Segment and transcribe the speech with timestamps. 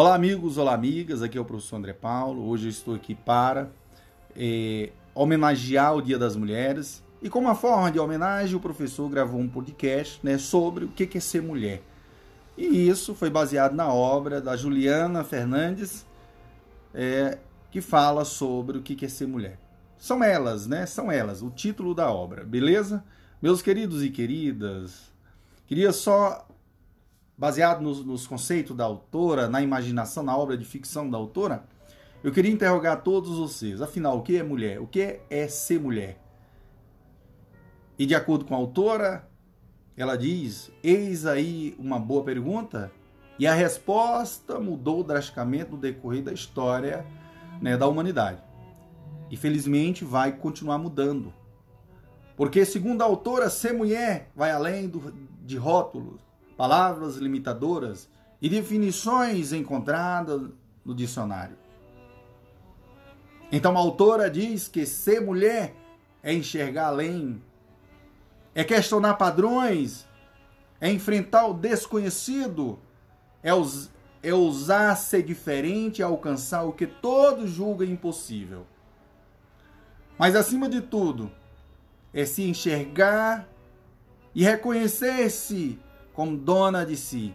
[0.00, 1.22] Olá, amigos, olá, amigas.
[1.22, 2.48] Aqui é o professor André Paulo.
[2.48, 3.68] Hoje eu estou aqui para
[4.36, 7.02] é, homenagear o Dia das Mulheres.
[7.20, 11.18] E como uma forma de homenagem, o professor gravou um podcast né, sobre o que
[11.18, 11.82] é ser mulher.
[12.56, 16.06] E isso foi baseado na obra da Juliana Fernandes,
[16.94, 17.36] é,
[17.68, 19.58] que fala sobre o que é ser mulher.
[19.98, 20.86] São elas, né?
[20.86, 23.02] São elas, o título da obra, beleza?
[23.42, 25.12] Meus queridos e queridas,
[25.66, 26.47] queria só
[27.38, 31.64] baseado nos, nos, conceitos da autora, na imaginação, na obra de ficção da autora,
[32.22, 33.80] eu queria interrogar todos vocês.
[33.80, 34.80] Afinal, o que é mulher?
[34.80, 36.20] O que é ser mulher?
[37.96, 39.28] E de acordo com a autora,
[39.96, 42.90] ela diz: Eis aí uma boa pergunta.
[43.38, 47.06] E a resposta mudou drasticamente no decorrer da história
[47.62, 48.42] né, da humanidade.
[49.30, 51.32] E felizmente vai continuar mudando.
[52.36, 55.12] Porque, segundo a autora, ser mulher vai além do,
[55.44, 56.20] de rótulos,
[56.58, 58.10] palavras limitadoras
[58.42, 60.42] e definições encontradas
[60.84, 61.56] no dicionário.
[63.52, 65.72] Então a autora diz que ser mulher
[66.20, 67.40] é enxergar além,
[68.56, 70.04] é questionar padrões,
[70.80, 72.80] é enfrentar o desconhecido,
[73.40, 73.88] é, us
[74.20, 78.66] é ousar ser diferente e alcançar o que todos julgam impossível.
[80.18, 81.30] Mas acima de tudo,
[82.12, 83.48] é se enxergar
[84.34, 85.78] e reconhecer-se
[86.18, 87.32] como dona de si,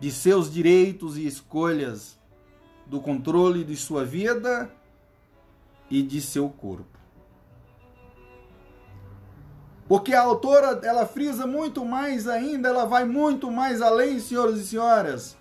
[0.00, 2.18] de seus direitos e escolhas,
[2.84, 4.68] do controle de sua vida
[5.88, 6.98] e de seu corpo.
[9.86, 14.66] Porque a autora, ela frisa muito mais ainda, ela vai muito mais além, senhores e
[14.66, 15.36] senhoras.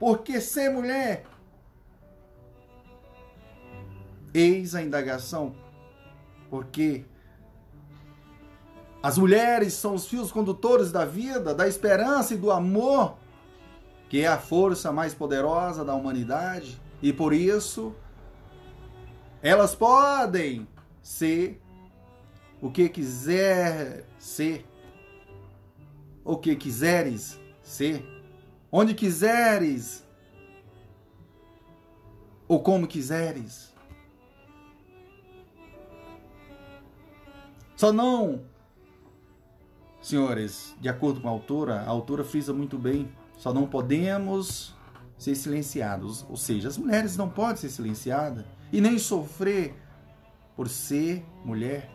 [0.00, 1.26] Porque ser mulher,
[4.34, 5.54] eis a indagação.
[6.50, 7.04] Porque
[9.02, 13.16] as mulheres são os fios condutores da vida, da esperança e do amor,
[14.08, 17.94] que é a força mais poderosa da humanidade, e por isso
[19.40, 20.66] elas podem
[21.00, 21.60] ser
[22.60, 24.66] o que quiser ser,
[26.24, 28.04] o que quiseres ser,
[28.72, 30.04] onde quiseres,
[32.48, 33.72] ou como quiseres.
[37.76, 38.44] Só não
[40.00, 44.74] Senhores, de acordo com a autora, a autora frisa muito bem, só não podemos
[45.16, 49.74] ser silenciados, ou seja, as mulheres não podem ser silenciadas e nem sofrer
[50.54, 51.90] por ser mulher.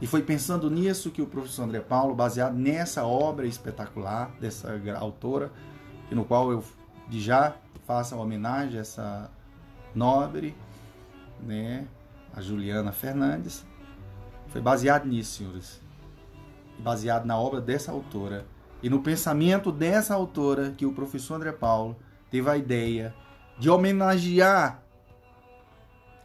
[0.00, 5.50] E foi pensando nisso que o professor André Paulo, baseado nessa obra espetacular dessa autora,
[6.10, 6.62] no qual eu
[7.10, 9.30] já faço uma homenagem a essa
[9.94, 10.54] nobre,
[11.40, 11.86] né,
[12.34, 13.64] a Juliana Fernandes,
[14.56, 15.82] foi baseado nisso, senhores.
[16.78, 18.46] Baseado na obra dessa autora
[18.82, 21.94] e no pensamento dessa autora que o professor André Paulo
[22.30, 23.14] teve a ideia
[23.58, 24.82] de homenagear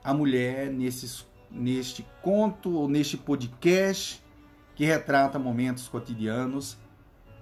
[0.02, 4.24] a mulher nesses, neste conto ou neste podcast
[4.76, 6.78] que retrata momentos cotidianos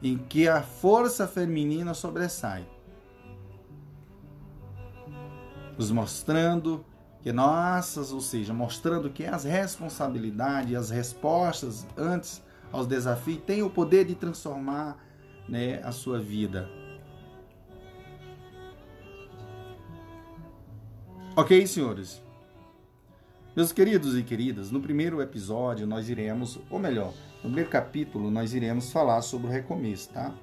[0.02, 2.68] em que a força feminina sobressai,
[5.78, 6.84] nos mostrando
[7.22, 12.41] que nossas, ou seja, mostrando que as responsabilidades, as respostas antes
[12.72, 14.97] aos desafios têm o poder de transformar
[15.47, 16.69] né, a sua vida.
[21.35, 22.22] Ok, senhores?
[23.56, 28.53] Meus queridos e queridas, no primeiro episódio nós iremos, ou melhor, no primeiro capítulo nós
[28.53, 30.34] iremos falar sobre o recomeço, tá?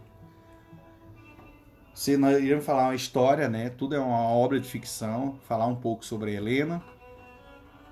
[1.96, 3.70] Se nós iremos falar uma história, né?
[3.70, 5.38] Tudo é uma obra de ficção.
[5.48, 6.82] Falar um pouco sobre Helena,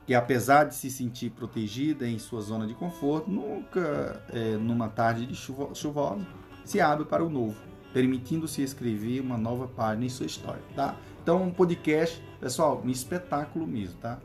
[0.06, 5.24] que apesar de se sentir protegida em sua zona de conforto, nunca, é, numa tarde
[5.24, 6.20] de chuvo, chuvosa,
[6.66, 7.56] se abre para o novo,
[7.94, 10.96] permitindo-se escrever uma nova página em sua história, tá?
[11.22, 14.18] Então, um podcast, pessoal, um espetáculo mesmo, tá?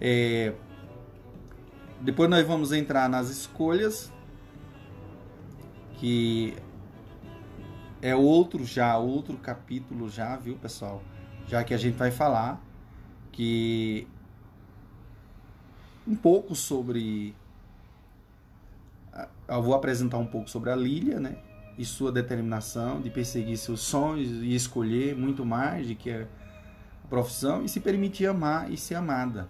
[0.00, 0.54] É...
[2.00, 4.10] Depois nós vamos entrar nas escolhas,
[5.98, 6.56] que
[8.02, 11.02] é outro já, outro capítulo já, viu, pessoal?
[11.46, 12.60] Já que a gente vai falar
[13.32, 14.06] que
[16.06, 17.34] um pouco sobre
[19.48, 21.36] eu vou apresentar um pouco sobre a Lília, né?
[21.76, 26.26] E sua determinação de perseguir seus sonhos e escolher muito mais de que a
[27.08, 29.48] profissão e se permitir amar e ser amada.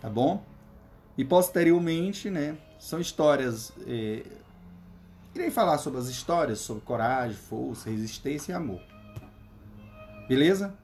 [0.00, 0.44] Tá bom?
[1.16, 2.56] E posteriormente, né?
[2.78, 4.24] São histórias eh,
[5.34, 8.80] Irei falar sobre as histórias, sobre coragem, força, resistência e amor.
[10.28, 10.74] Beleza?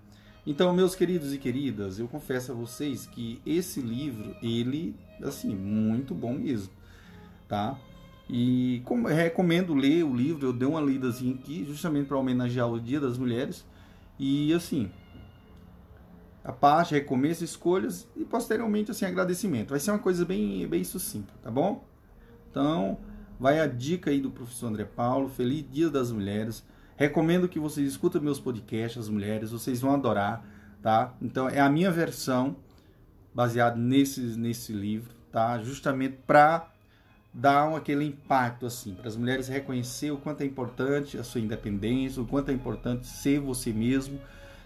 [0.46, 6.14] Então, meus queridos e queridas, eu confesso a vocês que esse livro, ele, assim, muito
[6.14, 6.72] bom mesmo,
[7.46, 7.78] tá?
[8.28, 12.80] E como, recomendo ler o livro, eu dei uma lidazinha aqui, justamente para homenagear o
[12.80, 13.64] Dia das Mulheres.
[14.18, 14.90] E assim,
[16.42, 19.70] a parte, recomeço, escolhas e posteriormente assim agradecimento.
[19.70, 21.84] Vai ser uma coisa bem bem sucinta, tá bom?
[22.50, 22.98] Então,
[23.38, 25.28] vai a dica aí do professor André Paulo.
[25.28, 26.64] Feliz Dia das Mulheres.
[26.96, 30.44] Recomendo que vocês escutem meus podcasts, as mulheres, vocês vão adorar,
[30.82, 31.14] tá?
[31.22, 32.56] Então, é a minha versão
[33.32, 35.62] baseada nesse nesse livro, tá?
[35.62, 36.68] Justamente para
[37.32, 41.40] dar um, aquele impacto assim, para as mulheres reconhecer o quanto é importante a sua
[41.40, 44.18] independência, o quanto é importante ser você mesmo.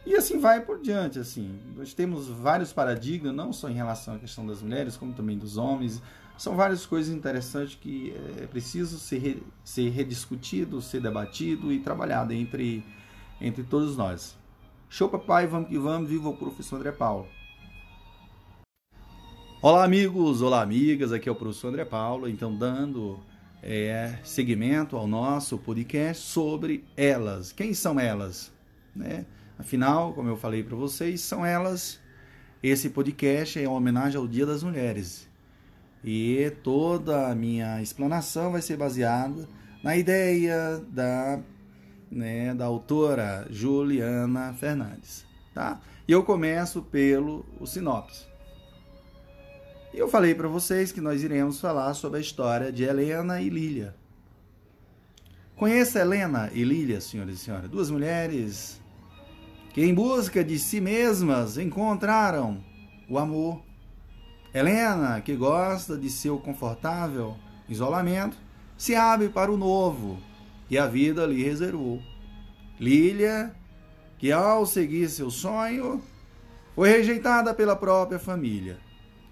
[0.06, 1.60] E assim vai por diante, assim.
[1.76, 5.56] Nós temos vários paradigmas, não só em relação à questão das mulheres, como também dos
[5.58, 6.02] homens.
[6.42, 12.84] São várias coisas interessantes que é preciso ser, ser rediscutido, ser debatido e trabalhado entre,
[13.40, 14.36] entre todos nós.
[14.88, 17.28] Show papai, vamos que vamos, viva o professor André Paulo.
[19.62, 23.20] Olá, amigos, olá, amigas, aqui é o professor André Paulo, então dando
[23.62, 27.52] é, seguimento ao nosso podcast sobre elas.
[27.52, 28.52] Quem são elas?
[28.96, 29.26] Né?
[29.56, 32.00] Afinal, como eu falei para vocês, são elas.
[32.60, 35.30] Esse podcast é uma homenagem ao Dia das Mulheres.
[36.04, 39.48] E toda a minha explanação vai ser baseada
[39.82, 41.40] na ideia da,
[42.10, 45.24] né, da autora Juliana Fernandes.
[45.54, 45.80] Tá?
[46.06, 48.26] E eu começo pelo o sinopse.
[49.94, 53.48] E eu falei para vocês que nós iremos falar sobre a história de Helena e
[53.48, 53.94] Lília.
[55.54, 58.80] Conheça Helena e Lília, senhoras e senhores, duas mulheres
[59.72, 62.62] que em busca de si mesmas encontraram
[63.08, 63.62] o amor.
[64.54, 67.36] Helena, que gosta de seu confortável
[67.68, 68.36] isolamento,
[68.76, 70.18] se abre para o novo
[70.68, 72.02] que a vida lhe reservou.
[72.78, 73.54] Lília,
[74.18, 76.02] que ao seguir seu sonho,
[76.74, 78.78] foi rejeitada pela própria família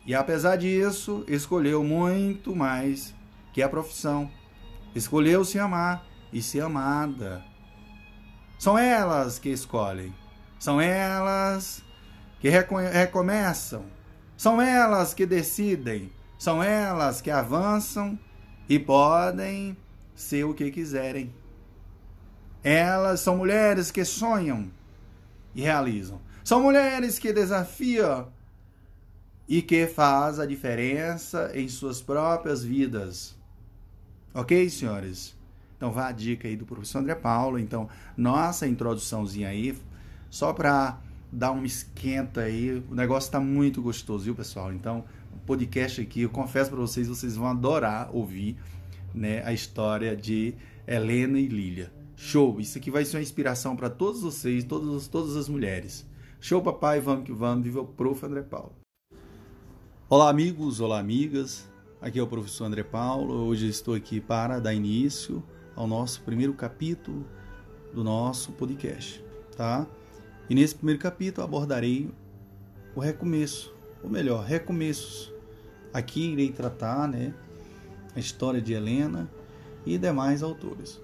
[0.06, 3.14] e apesar disso, escolheu muito mais
[3.52, 4.30] que a profissão.
[4.94, 7.44] Escolheu se amar e ser amada.
[8.58, 10.12] São elas que escolhem.
[10.58, 11.84] São elas
[12.40, 13.84] que recomeçam.
[14.40, 16.10] São elas que decidem.
[16.38, 18.18] São elas que avançam
[18.66, 19.76] e podem
[20.14, 21.30] ser o que quiserem.
[22.64, 24.70] Elas são mulheres que sonham
[25.54, 26.22] e realizam.
[26.42, 28.32] São mulheres que desafiam
[29.46, 33.36] e que faz a diferença em suas próprias vidas.
[34.32, 35.36] Ok, senhores?
[35.76, 37.58] Então vá a dica aí do professor André Paulo.
[37.58, 39.78] Então, nossa introduçãozinha aí,
[40.30, 40.98] só para
[41.32, 42.82] dar um esquenta aí.
[42.90, 44.72] O negócio está muito gostoso, viu, pessoal?
[44.72, 45.04] Então,
[45.50, 48.56] podcast aqui, eu confesso para vocês, vocês vão adorar ouvir
[49.12, 50.54] né, a história de
[50.86, 51.92] Helena e Lília.
[52.14, 52.60] Show!
[52.60, 56.06] Isso aqui vai ser uma inspiração para todos vocês, todas, todas as mulheres.
[56.40, 57.64] Show, papai, vamos que vamos.
[57.64, 58.24] Viva o Prof.
[58.24, 58.72] André Paulo.
[60.08, 61.68] Olá, amigos, olá, amigas.
[62.00, 63.34] Aqui é o professor André Paulo.
[63.46, 65.42] Hoje estou aqui para dar início
[65.74, 67.26] ao nosso primeiro capítulo
[67.92, 69.20] do nosso podcast,
[69.56, 69.84] tá?
[70.50, 72.10] E nesse primeiro capítulo abordarei
[72.96, 75.32] o recomeço, ou melhor, recomeços.
[75.94, 77.32] Aqui irei tratar, né,
[78.16, 79.30] a história de Helena
[79.86, 81.00] e demais autores.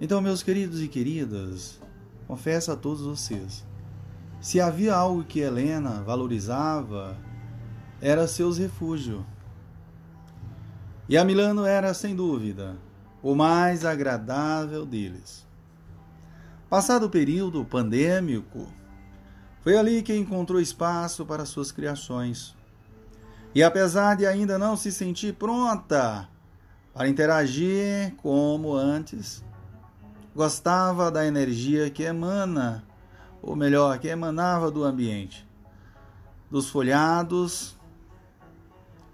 [0.00, 1.80] Então, meus queridos e queridas,
[2.26, 3.64] confesso a todos vocês,
[4.40, 7.16] se havia algo que Helena valorizava
[8.00, 9.24] era seus refúgio.
[11.08, 12.76] E a Milano era, sem dúvida,
[13.22, 15.46] o mais agradável deles.
[16.68, 18.66] Passado o período pandêmico,
[19.68, 22.56] foi ali que encontrou espaço para suas criações.
[23.54, 26.26] E apesar de ainda não se sentir pronta
[26.94, 29.44] para interagir como antes,
[30.34, 32.82] gostava da energia que emana,
[33.42, 35.46] ou melhor, que emanava do ambiente,
[36.50, 37.76] dos folhados,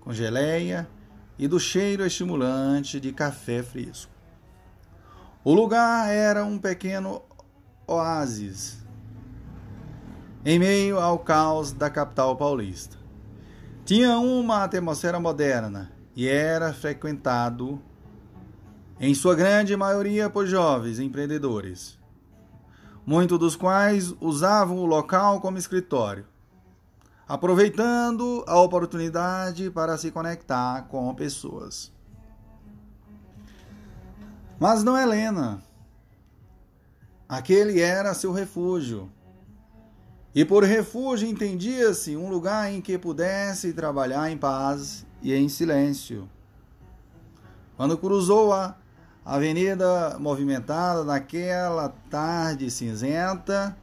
[0.03, 0.89] com geleia
[1.37, 4.13] e do cheiro estimulante de café fresco.
[5.43, 7.23] O lugar era um pequeno
[7.89, 8.84] oásis
[10.45, 12.97] em meio ao caos da capital paulista.
[13.85, 17.81] Tinha uma atmosfera moderna e era frequentado,
[19.01, 21.99] em sua grande maioria, por jovens empreendedores,
[23.05, 26.27] muitos dos quais usavam o local como escritório
[27.27, 31.93] aproveitando a oportunidade para se conectar com pessoas.
[34.59, 35.63] Mas não Helena.
[37.29, 39.11] Aquele era seu refúgio.
[40.35, 46.29] E por refúgio entendia-se um lugar em que pudesse trabalhar em paz e em silêncio.
[47.76, 48.75] Quando cruzou a
[49.25, 53.76] avenida movimentada naquela tarde cinzenta,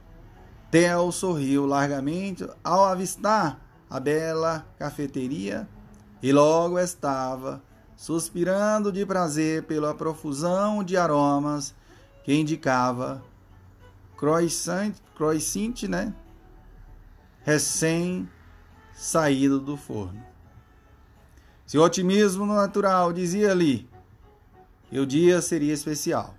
[0.70, 5.66] Theo sorriu largamente ao avistar a bela cafeteria
[6.22, 7.62] e logo estava
[7.96, 11.74] suspirando de prazer pela profusão de aromas
[12.24, 13.22] que indicava
[14.16, 16.14] croissant, croissant né?
[17.44, 18.28] Recém
[18.94, 20.24] saído do forno.
[21.66, 23.88] Seu otimismo natural dizia ali
[24.88, 26.34] que o dia seria especial.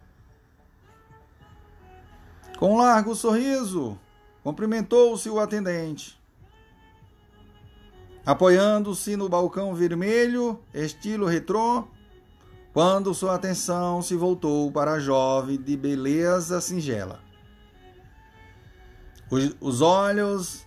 [2.57, 3.99] Com um largo sorriso,
[4.43, 6.21] cumprimentou-se o atendente.
[8.25, 11.87] Apoiando-se no balcão vermelho, estilo retrô,
[12.71, 17.19] quando sua atenção se voltou para a jovem de beleza singela.
[19.59, 20.65] Os olhos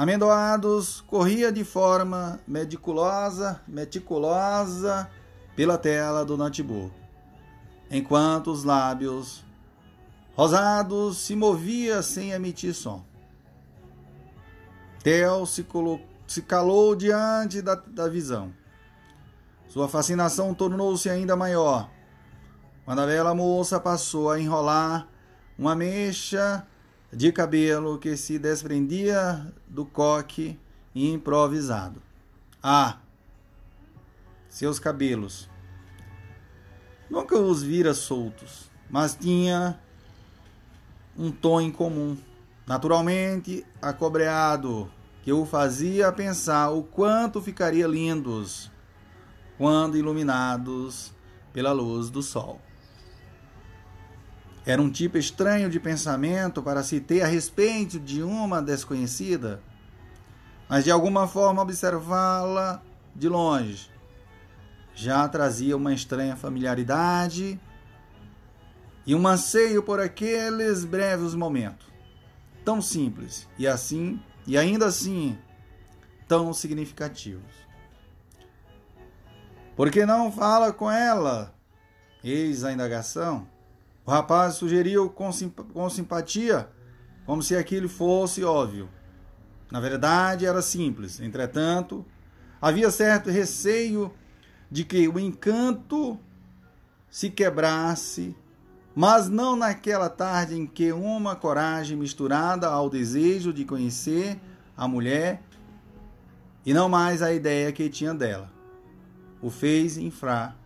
[0.00, 5.10] amendoados corria de forma meticulosa, meticulosa
[5.54, 6.90] pela tela do notebook,
[7.90, 9.44] enquanto os lábios
[10.34, 13.04] rosados se movia sem emitir som.
[15.02, 15.66] Theo se,
[16.26, 18.54] se calou diante da, da visão.
[19.68, 21.90] Sua fascinação tornou-se ainda maior
[22.86, 25.06] quando a bela moça passou a enrolar
[25.58, 26.66] uma mecha
[27.12, 30.58] de cabelo que se desprendia do coque
[30.94, 32.00] improvisado.
[32.62, 32.98] Ah,
[34.48, 35.48] seus cabelos.
[37.08, 39.80] Nunca os vira soltos, mas tinha
[41.16, 42.16] um tom em comum,
[42.66, 44.90] naturalmente acobreado,
[45.22, 48.70] que o fazia pensar o quanto ficaria lindos
[49.58, 51.12] quando iluminados
[51.52, 52.60] pela luz do sol.
[54.64, 59.62] Era um tipo estranho de pensamento para se ter a respeito de uma desconhecida,
[60.68, 62.82] mas de alguma forma observá-la
[63.14, 63.90] de longe
[65.00, 67.58] já trazia uma estranha familiaridade
[69.06, 71.86] e um anseio por aqueles breves momentos,
[72.64, 75.38] tão simples e assim e ainda assim
[76.28, 77.50] tão significativos.
[79.74, 81.54] Por que não fala com ela?
[82.22, 83.48] Eis a indagação.
[84.10, 86.68] O rapaz sugeriu com, simp com simpatia,
[87.24, 88.88] como se aquilo fosse óbvio.
[89.70, 91.20] Na verdade, era simples.
[91.20, 92.04] Entretanto,
[92.60, 94.12] havia certo receio
[94.68, 96.18] de que o encanto
[97.08, 98.34] se quebrasse,
[98.96, 104.40] mas não naquela tarde em que uma coragem misturada ao desejo de conhecer
[104.76, 105.40] a mulher
[106.66, 108.50] e não mais a ideia que tinha dela
[109.40, 110.56] o fez infrar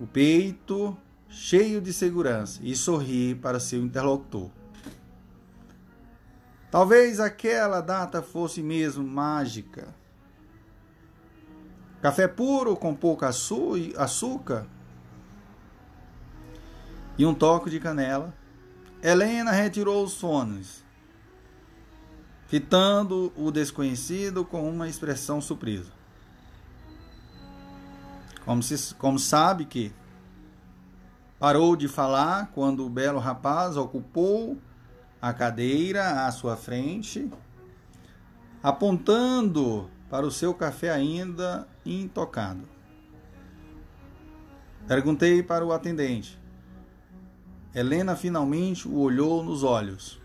[0.00, 0.96] o peito
[1.34, 4.50] cheio de segurança e sorrir para seu interlocutor.
[6.70, 9.94] Talvez aquela data fosse mesmo mágica.
[12.00, 14.66] Café puro com pouco açúcar
[17.18, 18.32] e um toque de canela.
[19.02, 20.84] Helena retirou os fones,
[22.46, 25.92] fitando o desconhecido com uma expressão surpresa.
[28.44, 29.92] Como, se, como sabe que
[31.38, 34.56] parou de falar quando o belo rapaz ocupou
[35.20, 37.30] a cadeira à sua frente,
[38.62, 42.68] apontando para o seu café ainda intocado.
[44.86, 46.38] Perguntei para o atendente.
[47.74, 50.20] Helena finalmente o olhou nos olhos.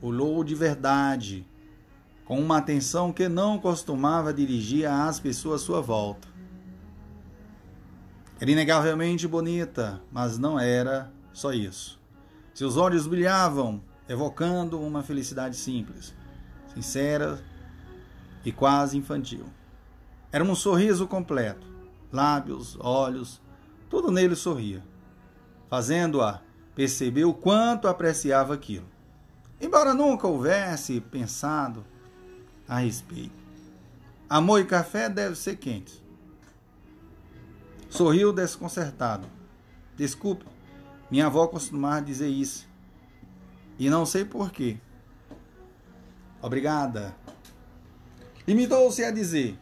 [0.00, 1.46] Olhou de verdade,
[2.24, 6.29] com uma atenção que não costumava dirigir às pessoas à sua volta.
[8.40, 12.00] Era inegavelmente bonita, mas não era só isso.
[12.54, 16.14] Seus olhos brilhavam, evocando uma felicidade simples,
[16.72, 17.38] sincera
[18.42, 19.44] e quase infantil.
[20.32, 21.66] Era um sorriso completo,
[22.10, 23.42] lábios, olhos,
[23.90, 24.82] tudo nele sorria,
[25.68, 26.40] fazendo-a
[26.74, 28.86] perceber o quanto apreciava aquilo,
[29.60, 31.84] embora nunca houvesse pensado
[32.66, 33.38] a respeito.
[34.30, 35.99] Amor e café devem ser quentes.
[37.90, 39.26] Sorriu desconcertado.
[39.96, 40.46] Desculpe,
[41.10, 42.68] minha avó costumava dizer isso.
[43.76, 44.78] E não sei porquê.
[46.40, 47.14] Obrigada.
[48.46, 49.58] Limitou-se a dizer.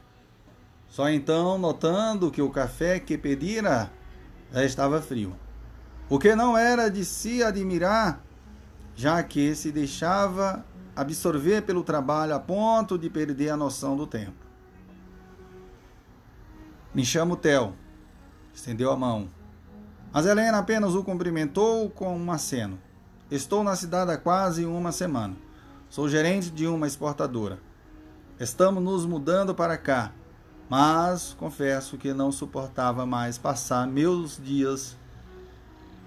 [0.88, 3.90] Só então, notando que o café que pedira
[4.52, 5.34] já estava frio.
[6.08, 8.22] O que não era de se admirar,
[8.94, 14.46] já que se deixava absorver pelo trabalho a ponto de perder a noção do tempo.
[16.94, 17.74] Me chamo Theo
[18.58, 19.28] estendeu a mão.
[20.12, 22.78] Mas Helena apenas o cumprimentou com um aceno.
[23.30, 25.36] Estou na cidade há quase uma semana.
[25.88, 27.60] Sou gerente de uma exportadora.
[28.38, 30.12] Estamos nos mudando para cá,
[30.68, 34.96] mas confesso que não suportava mais passar meus dias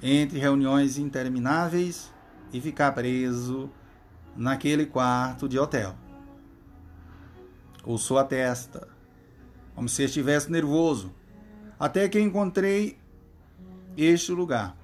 [0.01, 2.11] entre reuniões intermináveis
[2.51, 3.69] e ficar preso
[4.35, 5.95] naquele quarto de hotel.
[7.81, 8.87] Coçou a testa,
[9.73, 11.11] como se estivesse nervoso
[11.81, 12.95] Até que encontrei
[13.97, 14.77] este lugar.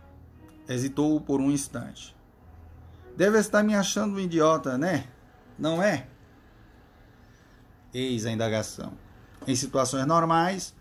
[0.68, 2.18] Hesitou por um instante.
[3.16, 5.06] Deve estar me achando um idiota, né?
[5.60, 6.08] Não é?
[7.94, 8.94] Eis a indagação.
[9.46, 10.74] Em situações normais,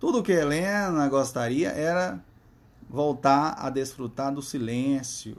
[0.00, 2.18] tudo que Helena gostaria era
[2.88, 5.36] voltar a desfrutar do silêncio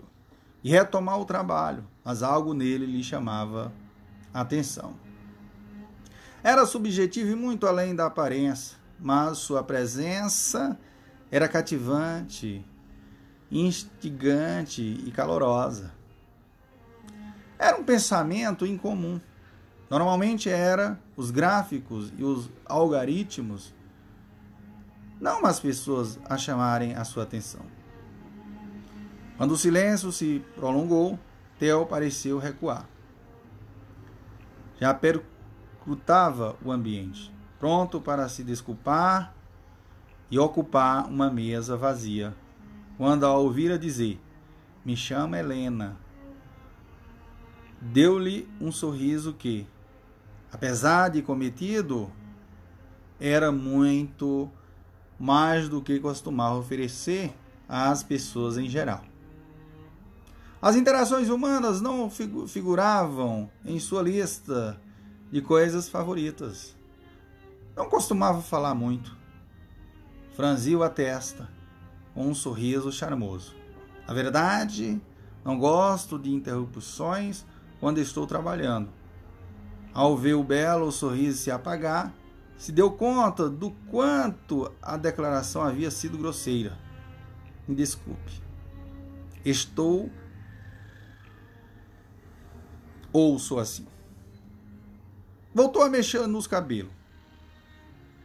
[0.63, 3.73] e retomar o trabalho, mas algo nele lhe chamava
[4.31, 4.93] atenção.
[6.43, 10.77] Era subjetivo e muito além da aparência, mas sua presença
[11.31, 12.65] era cativante,
[13.51, 15.91] instigante e calorosa.
[17.57, 19.19] Era um pensamento incomum.
[19.89, 23.73] Normalmente era os gráficos e os algoritmos,
[25.19, 27.61] não as pessoas a chamarem a sua atenção.
[29.35, 31.19] Quando o silêncio se prolongou,
[31.57, 32.87] Theo pareceu recuar.
[34.79, 39.35] Já percutava o ambiente, pronto para se desculpar
[40.31, 42.35] e ocupar uma mesa vazia,
[42.97, 44.19] quando a ouvira dizer:
[44.85, 45.97] Me chama Helena.
[47.81, 49.67] Deu-lhe um sorriso que,
[50.51, 52.11] apesar de cometido,
[53.19, 54.49] era muito
[55.19, 57.33] mais do que costumava oferecer
[57.67, 59.03] às pessoas em geral.
[60.61, 64.79] As interações humanas não figuravam em sua lista
[65.31, 66.78] de coisas favoritas.
[67.79, 69.17] Não costumava falar muito.
[70.35, 71.49] Franziu a testa
[72.13, 73.55] com um sorriso charmoso.
[74.05, 75.01] A verdade,
[75.45, 77.45] não gosto de interrupções
[77.79, 78.89] quando estou trabalhando.
[79.93, 82.13] Ao ver o belo sorriso se apagar,
[82.57, 86.77] se deu conta do quanto a declaração havia sido grosseira.
[87.65, 88.43] Me desculpe.
[89.45, 90.09] Estou
[93.13, 93.87] ou sou assim.
[95.55, 96.98] Voltou a mexer nos cabelos.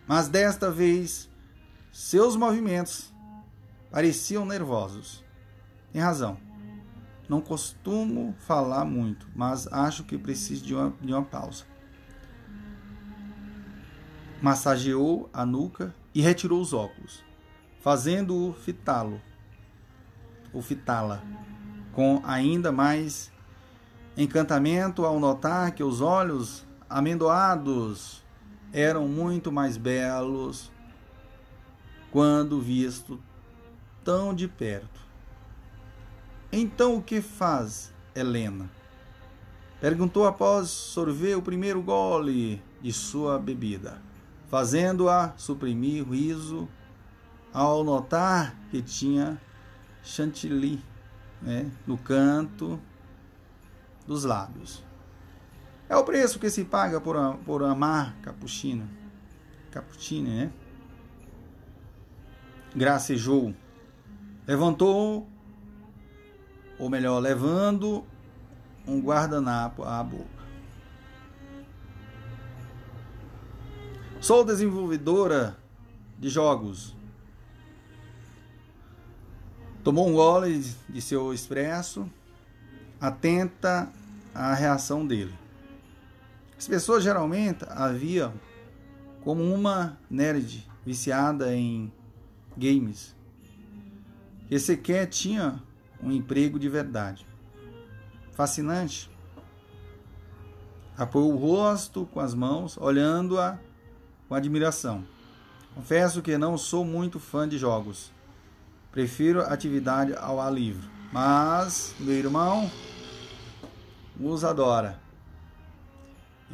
[0.07, 1.31] Mas desta vez,
[1.91, 3.15] seus movimentos
[3.91, 5.25] pareciam nervosos.
[5.93, 6.37] Tem razão.
[7.29, 11.65] Não costumo falar muito, mas acho que preciso de uma, de uma pausa.
[14.43, 17.25] Massageou a nuca e retirou os óculos,
[17.81, 19.21] fazendo-o fitá-lo,
[20.53, 21.23] o fitá-la,
[21.93, 23.33] com ainda mais
[24.17, 28.24] encantamento ao notar que os olhos amendoados
[28.75, 30.73] eram muito mais belos
[32.11, 33.23] quando visto
[34.03, 35.01] tão de perto.
[36.53, 38.69] Então o que faz Helena?
[39.81, 44.03] Perguntou após sorver o primeiro gole de sua bebida,
[44.49, 46.69] fazendo-a suprimir o riso
[47.53, 49.41] ao notar que tinha
[50.03, 50.83] chantilly
[51.41, 52.81] né, no canto
[54.07, 54.84] dos lábios.
[55.89, 58.89] É o preço que se paga por, por amar cappuccino.
[59.71, 60.53] Cappuccino, né?
[62.75, 63.55] Gracejou.
[64.47, 65.29] Levantou
[66.79, 68.05] ou melhor, levando
[68.87, 70.25] um guardanapo à boca.
[74.21, 75.57] Sou desenvolvedora
[76.19, 76.97] de jogos.
[79.83, 82.11] Tomou um gole de seu expresso,
[82.99, 83.93] atenta
[84.35, 85.44] à reação dele.
[86.65, 88.33] As pessoas geralmente havia
[89.23, 91.93] como uma nerd viciada em
[92.57, 93.15] games,
[94.49, 95.63] que sequer tinha
[96.03, 97.27] um emprego de verdade.
[98.33, 99.11] Fascinante.
[100.97, 103.59] Apoiou o rosto com as mãos, olhando-a
[104.27, 105.05] com admiração.
[105.75, 108.11] Confesso que não sou muito fã de jogos.
[108.91, 110.89] Prefiro atividade ao ar livre.
[111.13, 112.71] Mas meu irmão
[114.19, 115.04] os adora.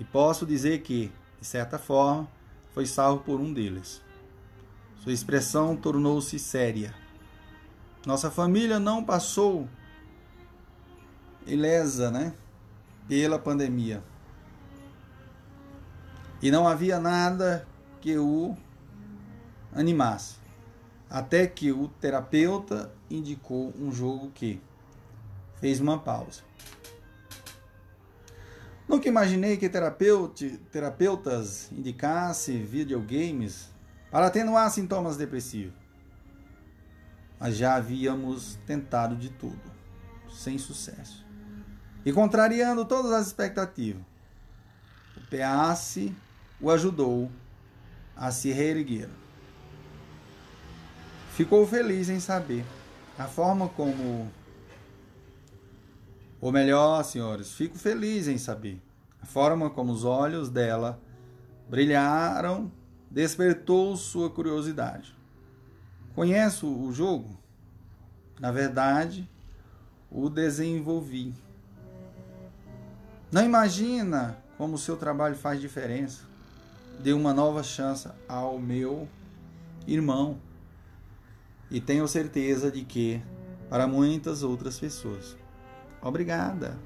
[0.00, 2.26] E posso dizer que, de certa forma,
[2.72, 4.00] foi salvo por um deles.
[4.96, 6.94] Sua expressão tornou-se séria.
[8.06, 9.68] Nossa família não passou
[11.46, 12.32] ilesa, né?
[13.06, 14.02] Pela pandemia.
[16.40, 17.68] E não havia nada
[18.00, 18.56] que o
[19.74, 20.36] animasse.
[21.10, 24.62] Até que o terapeuta indicou um jogo que
[25.56, 26.40] fez uma pausa.
[28.90, 33.70] Nunca imaginei que terapeutas indicassem videogames
[34.10, 35.80] para atenuar sintomas depressivos
[37.40, 39.58] mas já havíamos tentado de tudo,
[40.30, 41.26] sem sucesso.
[42.04, 44.02] E contrariando todas as expectativas,
[45.16, 46.14] o PAC
[46.60, 47.30] o ajudou
[48.14, 49.08] a se reerguer.
[51.32, 52.64] Ficou feliz em saber
[53.18, 54.30] a forma como.
[56.40, 58.80] Ou melhor, senhores, fico feliz em saber
[59.22, 60.98] a forma como os olhos dela
[61.68, 62.72] brilharam,
[63.10, 65.14] despertou sua curiosidade.
[66.14, 67.38] Conhece o jogo?
[68.40, 69.28] Na verdade,
[70.10, 71.34] o desenvolvi.
[73.30, 76.24] Não imagina como o seu trabalho faz diferença.
[76.98, 79.06] Dê uma nova chance ao meu
[79.86, 80.38] irmão.
[81.70, 83.22] E tenho certeza de que
[83.68, 85.36] para muitas outras pessoas.
[86.02, 86.78] Obrigada.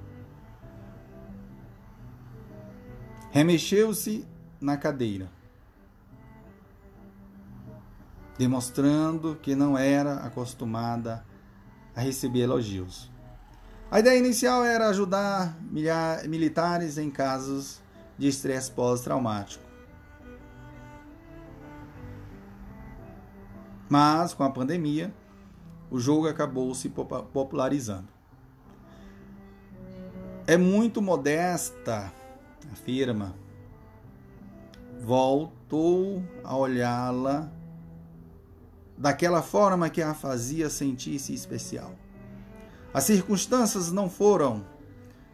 [3.31, 4.27] Remexeu-se
[4.61, 5.29] na cadeira,
[8.39, 11.25] demonstrando que não era acostumada
[11.95, 13.13] a receber elogios.
[13.91, 15.57] A ideia inicial era ajudar
[16.29, 17.81] militares em casos
[18.17, 19.63] de estresse pós-traumático.
[23.89, 25.15] Mas, com a pandemia,
[25.91, 28.14] o jogo acabou se popularizando.
[30.47, 32.13] É muito modesta,
[32.71, 33.35] afirma.
[35.01, 37.51] Voltou a olhá-la
[38.97, 41.95] daquela forma que a fazia sentir-se especial.
[42.93, 44.67] As circunstâncias não foram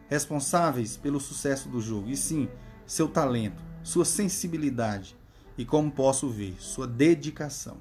[0.07, 2.49] responsáveis pelo sucesso do jogo, e sim
[2.85, 5.17] seu talento, sua sensibilidade
[5.57, 7.77] e, como posso ver, sua dedicação.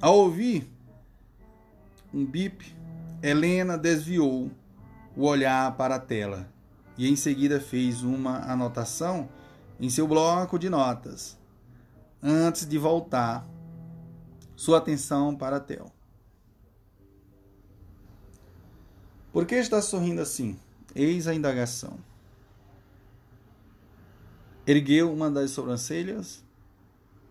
[0.00, 0.68] Ao ouvir
[2.12, 2.74] um bip,
[3.22, 4.50] Helena desviou
[5.14, 6.48] o olhar para a tela
[6.96, 9.28] e em seguida fez uma anotação
[9.78, 11.38] em seu bloco de notas,
[12.22, 13.46] antes de voltar
[14.56, 15.92] sua atenção para Theo.
[19.32, 20.58] Por que está sorrindo assim?
[20.94, 21.98] Eis a indagação.
[24.66, 26.42] Ergueu uma das sobrancelhas,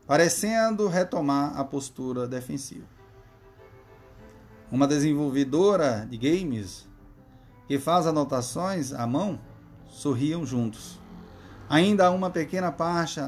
[0.05, 2.98] parecendo retomar a postura defensiva.
[4.71, 6.87] Uma desenvolvedora de games
[7.67, 9.39] que faz anotações à mão
[9.87, 10.99] sorriam juntos.
[11.67, 13.19] Ainda há uma pequena parte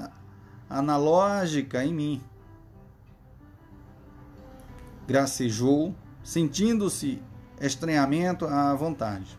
[0.69, 2.21] analógica em mim
[5.12, 7.21] gracejou, sentindo-se
[7.60, 9.38] estranhamento à vontade.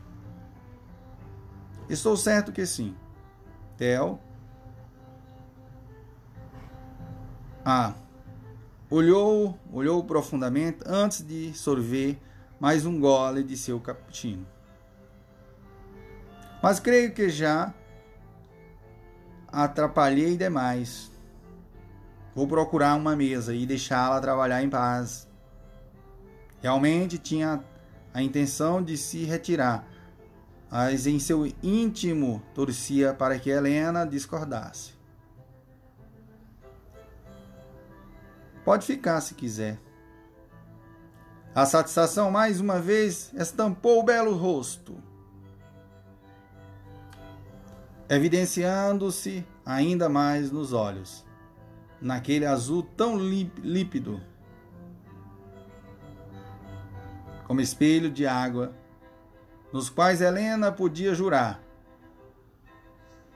[1.88, 2.94] Estou certo que sim.
[3.76, 4.18] Theo.
[7.64, 7.94] Ah.
[8.92, 12.20] Olhou, olhou profundamente antes de sorver
[12.60, 14.46] mais um gole de seu cappuccino.
[16.62, 17.72] Mas creio que já
[19.48, 21.10] atrapalhei demais.
[22.34, 25.26] Vou procurar uma mesa e deixá-la trabalhar em paz.
[26.60, 27.64] Realmente tinha
[28.12, 29.88] a intenção de se retirar,
[30.70, 35.01] mas em seu íntimo torcia para que Helena discordasse.
[38.64, 39.78] Pode ficar se quiser.
[41.54, 44.96] A satisfação mais uma vez estampou o belo rosto,
[48.08, 51.26] evidenciando-se ainda mais nos olhos,
[52.00, 54.20] naquele azul tão límpido
[57.46, 58.72] como espelho de água,
[59.70, 61.62] nos quais Helena podia jurar.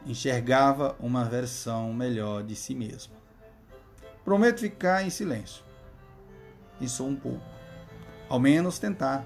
[0.07, 3.15] Enxergava uma versão melhor de si mesma.
[4.27, 5.63] Prometo ficar em silêncio.
[6.81, 7.45] E sou um pouco.
[8.29, 9.25] Ao menos tentar.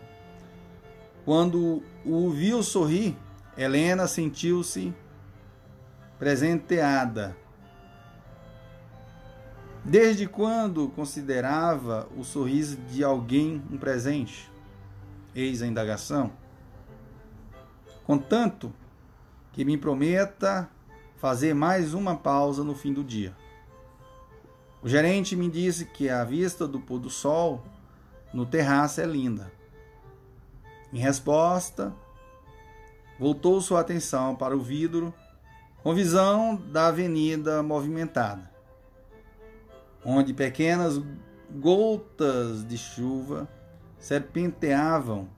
[1.25, 3.17] Quando o viu sorrir,
[3.57, 4.95] Helena sentiu-se
[6.19, 7.35] presenteada.
[9.83, 14.53] Desde quando considerava o sorriso de alguém um presente?
[15.35, 16.31] Eis a indagação.
[18.05, 18.71] Contanto
[19.51, 20.69] que me prometa
[21.17, 23.35] fazer mais uma pausa no fim do dia.
[24.83, 27.63] O gerente me disse que a vista do pôr do sol
[28.33, 29.53] no terraço é linda.
[30.93, 31.95] Em resposta,
[33.19, 35.13] voltou sua atenção para o vidro
[35.83, 38.51] com visão da avenida movimentada,
[40.05, 41.01] onde pequenas
[41.51, 43.49] gotas de chuva
[43.99, 45.29] serpenteavam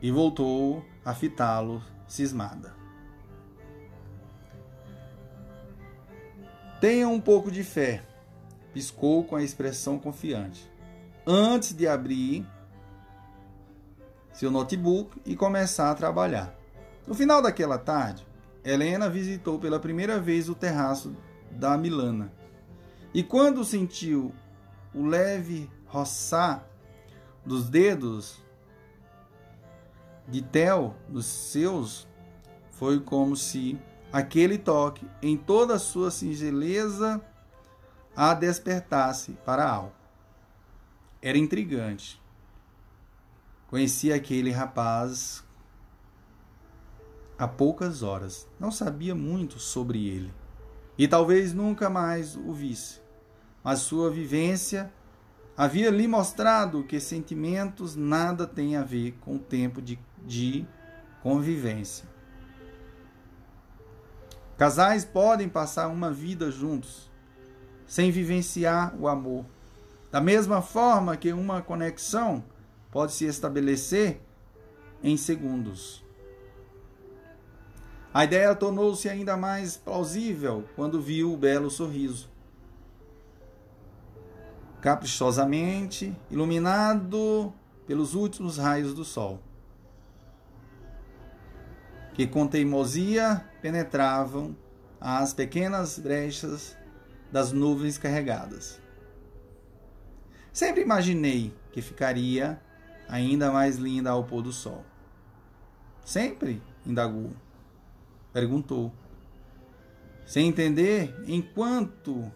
[0.00, 2.74] e voltou a fitá-lo cismada.
[6.80, 8.02] Tenha um pouco de fé,
[8.76, 10.70] piscou com a expressão confiante,
[11.26, 12.46] antes de abrir
[14.34, 16.54] seu notebook e começar a trabalhar.
[17.06, 18.26] No final daquela tarde,
[18.62, 21.16] Helena visitou pela primeira vez o terraço
[21.50, 22.30] da Milana.
[23.14, 24.30] E quando sentiu
[24.94, 26.68] o leve roçar
[27.46, 28.42] dos dedos
[30.28, 32.06] de Theo, dos seus,
[32.72, 33.80] foi como se
[34.12, 37.22] aquele toque, em toda a sua singeleza,
[38.16, 39.92] a despertasse para algo.
[41.20, 42.20] Era intrigante.
[43.68, 45.44] Conhecia aquele rapaz
[47.38, 48.48] há poucas horas.
[48.58, 50.32] Não sabia muito sobre ele.
[50.98, 53.00] e talvez nunca mais o visse.
[53.62, 54.90] Mas sua vivência
[55.56, 60.66] havia lhe mostrado que sentimentos nada têm a ver com o tempo de, de
[61.22, 62.08] convivência.
[64.56, 67.10] Casais podem passar uma vida juntos,
[67.86, 69.44] sem vivenciar o amor.
[70.10, 72.42] Da mesma forma que uma conexão
[72.90, 74.20] pode se estabelecer
[75.02, 76.04] em segundos.
[78.12, 82.30] A ideia tornou-se ainda mais plausível quando viu o belo sorriso.
[84.80, 87.52] Caprichosamente iluminado
[87.86, 89.38] pelos últimos raios do sol,
[92.14, 94.56] que com teimosia penetravam
[94.98, 96.76] as pequenas brechas
[97.36, 98.80] das nuvens carregadas.
[100.50, 102.58] Sempre imaginei que ficaria
[103.06, 104.82] ainda mais linda ao pôr do sol.
[106.02, 107.30] Sempre, indagou
[108.32, 108.90] perguntou.
[110.24, 112.32] Sem entender, enquanto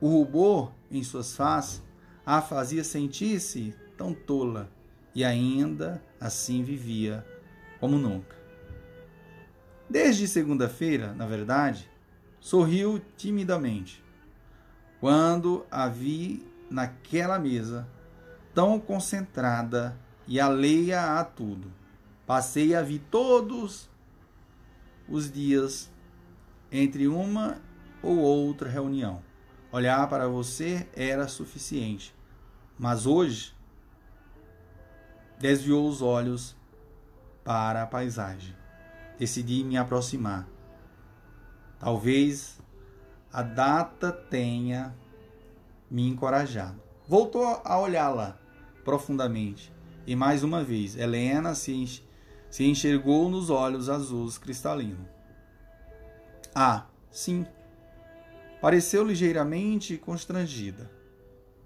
[0.00, 1.82] o rubor em suas faces
[2.24, 4.70] a fazia sentir-se tão tola
[5.14, 7.26] e ainda assim vivia
[7.78, 8.36] como nunca.
[9.86, 11.91] Desde segunda-feira, na verdade,
[12.42, 14.02] sorriu timidamente
[14.98, 17.86] quando a vi naquela mesa,
[18.52, 21.72] tão concentrada e alheia a tudo.
[22.26, 23.88] Passei a vi todos
[25.08, 25.88] os dias
[26.70, 27.60] entre uma
[28.02, 29.22] ou outra reunião.
[29.70, 32.12] Olhar para você era suficiente.
[32.76, 33.54] Mas hoje
[35.38, 36.56] desviou os olhos
[37.44, 38.56] para a paisagem.
[39.16, 40.51] Decidi me aproximar.
[41.82, 42.60] Talvez
[43.32, 44.94] a data tenha
[45.90, 46.80] me encorajado.
[47.08, 48.38] Voltou a olhá-la
[48.84, 49.72] profundamente.
[50.06, 52.04] E mais uma vez, Helena se
[52.48, 55.08] se enxergou nos olhos azuis cristalinos.
[56.54, 57.44] Ah, sim.
[58.60, 60.88] Pareceu ligeiramente constrangida.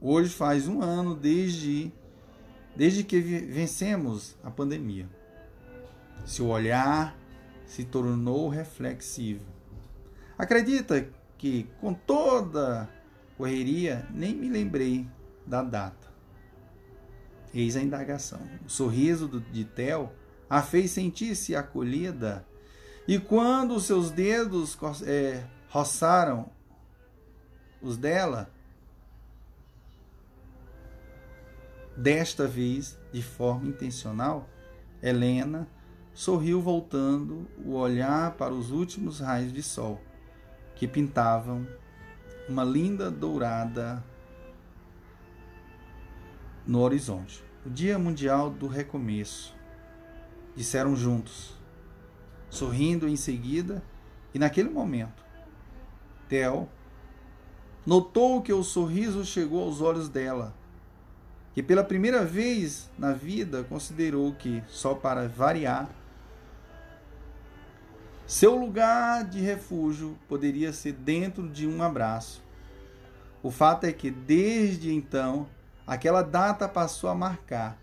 [0.00, 1.92] Hoje faz um ano desde,
[2.74, 5.10] desde que vencemos a pandemia.
[6.24, 7.18] Seu olhar
[7.66, 9.55] se tornou reflexivo.
[10.38, 12.88] Acredita que, com toda
[13.36, 15.08] correria, nem me lembrei
[15.46, 16.06] da data.
[17.54, 18.40] Eis a indagação.
[18.66, 20.10] O sorriso de Theo
[20.48, 22.46] a fez sentir-se acolhida,
[23.08, 26.50] e quando seus dedos é, roçaram
[27.80, 28.50] os dela,
[31.96, 34.48] desta vez de forma intencional,
[35.02, 35.68] Helena
[36.12, 40.00] sorriu voltando o olhar para os últimos raios de sol
[40.76, 41.66] que pintavam
[42.48, 44.04] uma linda dourada
[46.66, 47.42] no horizonte.
[47.64, 49.56] O Dia Mundial do Recomeço
[50.54, 51.56] disseram juntos,
[52.48, 53.82] sorrindo em seguida,
[54.32, 55.24] e naquele momento,
[56.28, 56.68] Theo
[57.84, 60.54] notou que o sorriso chegou aos olhos dela,
[61.54, 65.88] que pela primeira vez na vida considerou que, só para variar,
[68.26, 72.42] seu lugar de refúgio poderia ser dentro de um abraço.
[73.42, 75.46] O fato é que, desde então,
[75.86, 77.78] aquela data passou a marcar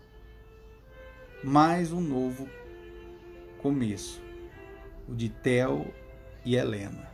[1.42, 2.48] mais um novo
[3.58, 4.20] começo,
[5.08, 5.86] o de Theo
[6.44, 7.08] e Helena.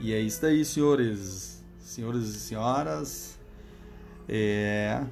[0.00, 3.38] E é isso aí, senhores, senhores e senhoras.
[4.28, 5.04] É...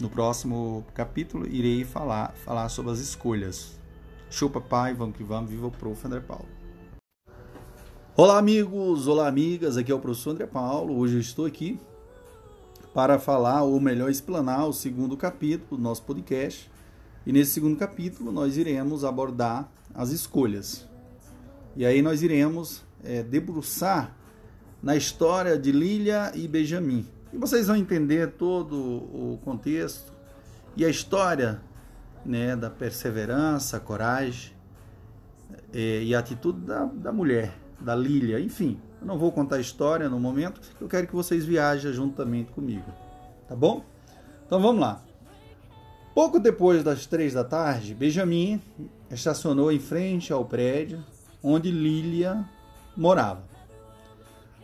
[0.00, 3.79] No próximo capítulo irei falar, falar sobre as escolhas.
[4.30, 6.06] Show papai, vamos que vamos, viva o prof.
[6.06, 6.46] André Paulo.
[8.16, 10.96] Olá amigos, olá amigas, aqui é o professor André Paulo.
[10.96, 11.80] Hoje eu estou aqui
[12.94, 16.70] para falar, ou melhor, explanar o segundo capítulo do nosso podcast,
[17.26, 20.88] e nesse segundo capítulo nós iremos abordar as escolhas.
[21.74, 24.16] E aí nós iremos é, debruçar
[24.80, 27.04] na história de Lília e Benjamin.
[27.32, 30.12] E vocês vão entender todo o contexto
[30.76, 31.60] e a história
[32.24, 34.52] né, da perseverança, coragem
[35.72, 38.40] é, e a atitude da, da mulher, da Lília.
[38.40, 42.52] Enfim, eu não vou contar a história no momento, eu quero que vocês viajem juntamente
[42.52, 42.92] comigo.
[43.48, 43.84] Tá bom?
[44.46, 45.02] Então vamos lá.
[46.14, 48.60] Pouco depois das três da tarde, Benjamin
[49.10, 51.02] estacionou em frente ao prédio
[51.42, 52.44] onde Lilia
[52.96, 53.42] morava.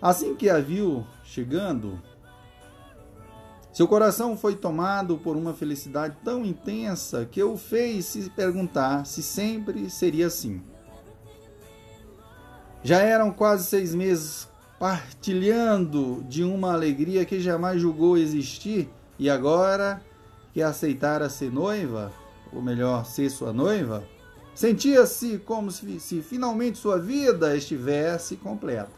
[0.01, 2.01] Assim que a viu chegando,
[3.77, 9.23] seu coração foi tomado por uma felicidade tão intensa que o fez se perguntar se
[9.23, 10.63] sempre seria assim.
[12.83, 14.49] Já eram quase seis meses
[14.81, 20.01] partilhando de uma alegria que jamais julgou existir e agora
[20.55, 22.11] que aceitara ser noiva,
[22.55, 24.03] ou melhor, ser sua noiva,
[24.55, 28.89] Sentia-se como se, se finalmente sua vida estivesse completa.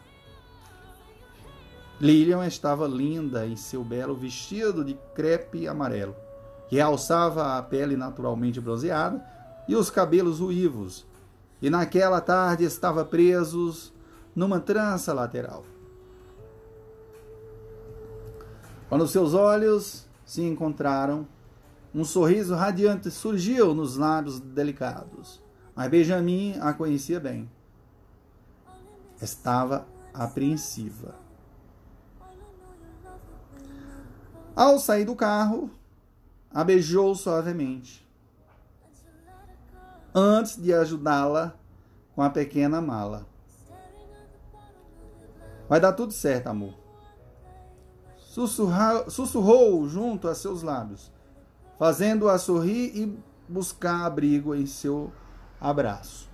[2.00, 6.14] Lilian estava linda em seu belo vestido de crepe amarelo,
[6.68, 9.24] que realçava a pele naturalmente bronzeada
[9.66, 11.04] e os cabelos ruivos,
[11.60, 13.92] e naquela tarde estava presos
[14.34, 15.64] numa trança lateral.
[18.88, 21.26] Quando seus olhos se encontraram,
[21.94, 25.42] um sorriso radiante surgiu nos lábios delicados.
[25.74, 27.50] Mas Benjamin a conhecia bem.
[29.20, 31.27] Estava apreensiva.
[34.58, 35.70] Ao sair do carro,
[36.52, 38.04] a beijou suavemente,
[40.12, 41.54] antes de ajudá-la
[42.12, 43.24] com a pequena mala.
[45.68, 46.74] Vai dar tudo certo, amor.
[48.16, 51.12] Sussurrou, sussurrou junto a seus lábios,
[51.78, 53.16] fazendo-a sorrir e
[53.48, 55.12] buscar abrigo em seu
[55.60, 56.28] abraço.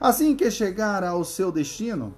[0.00, 2.14] Assim que chegar ao seu destino,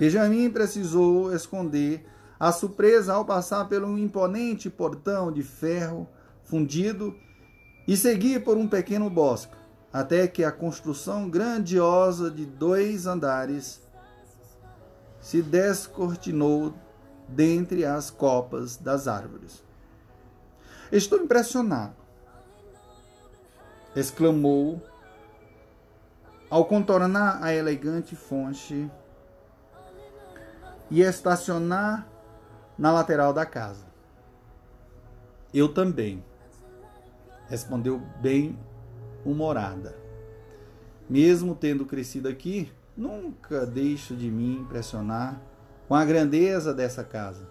[0.00, 6.08] Benjamin precisou esconder a surpresa ao passar pelo imponente portão de ferro
[6.44, 7.14] fundido
[7.86, 9.56] e seguir por um pequeno bosque,
[9.92, 13.80] até que a construção grandiosa de dois andares
[15.20, 16.74] se descortinou
[17.28, 19.64] dentre as copas das árvores.
[20.92, 22.06] Estou impressionado
[23.96, 24.82] exclamou
[26.50, 28.90] ao contornar a elegante fonte
[30.90, 32.06] e estacionar
[32.78, 33.86] na lateral da casa.
[35.52, 36.22] Eu também,
[37.48, 38.58] respondeu bem
[39.24, 39.96] humorada.
[41.08, 45.40] Mesmo tendo crescido aqui, nunca deixo de me impressionar
[45.86, 47.48] com a grandeza dessa casa.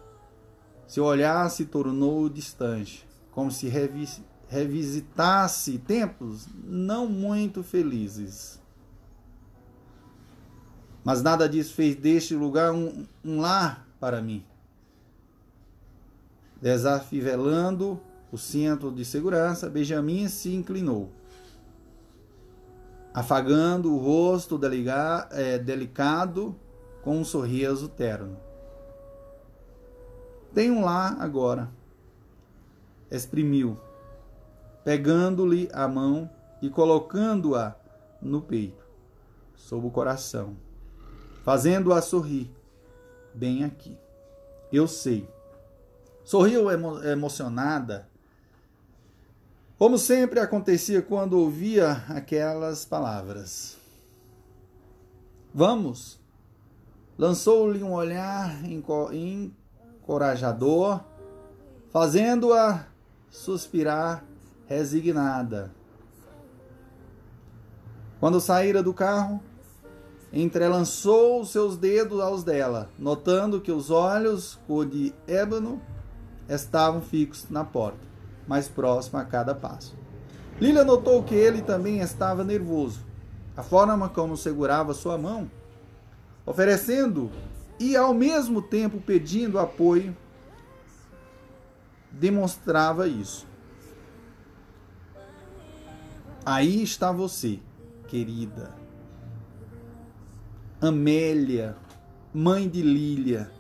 [0.88, 3.72] Seu olhar se tornou distante, como se
[4.48, 8.62] revisitasse tempos não muito felizes.
[11.04, 14.44] Mas nada disso fez deste lugar um, um lar para mim.
[16.66, 18.02] Desafivelando
[18.32, 21.12] o cinto de segurança, Benjamin se inclinou,
[23.14, 24.60] afagando o rosto
[25.30, 26.56] é, delicado
[27.04, 28.36] com um sorriso terno.
[30.56, 31.70] Tem um lar agora.
[33.12, 33.78] Exprimiu
[34.84, 36.28] pegando-lhe a mão
[36.64, 37.76] e colocando-a
[38.20, 38.84] no peito,
[39.56, 40.58] sob o coração,
[41.44, 42.50] fazendo-a sorrir,
[43.36, 43.96] bem aqui.
[44.74, 45.35] Eu sei.
[46.26, 48.10] Sorriu emo emocionada,
[49.78, 53.78] como sempre acontecia quando ouvia aquelas palavras.
[55.54, 56.20] Vamos!
[57.16, 58.56] Lançou-lhe um olhar
[60.04, 61.02] encorajador,
[61.92, 62.88] fazendo-a
[63.30, 64.26] suspirar
[64.66, 65.72] resignada.
[68.20, 69.40] Quando saíra do carro,
[70.34, 75.80] entrelançou seus dedos aos dela, notando que os olhos, cor de ébano,
[76.48, 78.00] estavam fixos na porta,
[78.48, 79.96] mais próximo a cada passo.
[80.60, 83.00] Lilia notou que ele também estava nervoso.
[83.58, 85.50] A forma como segurava sua mão,
[86.46, 87.32] oferecendo
[87.80, 90.16] e ao mesmo tempo pedindo apoio,
[92.12, 93.48] demonstrava isso.
[96.46, 97.60] Aí está você,
[98.08, 98.74] querida.
[100.80, 101.76] Amélia,
[102.34, 103.52] mãe de Lília,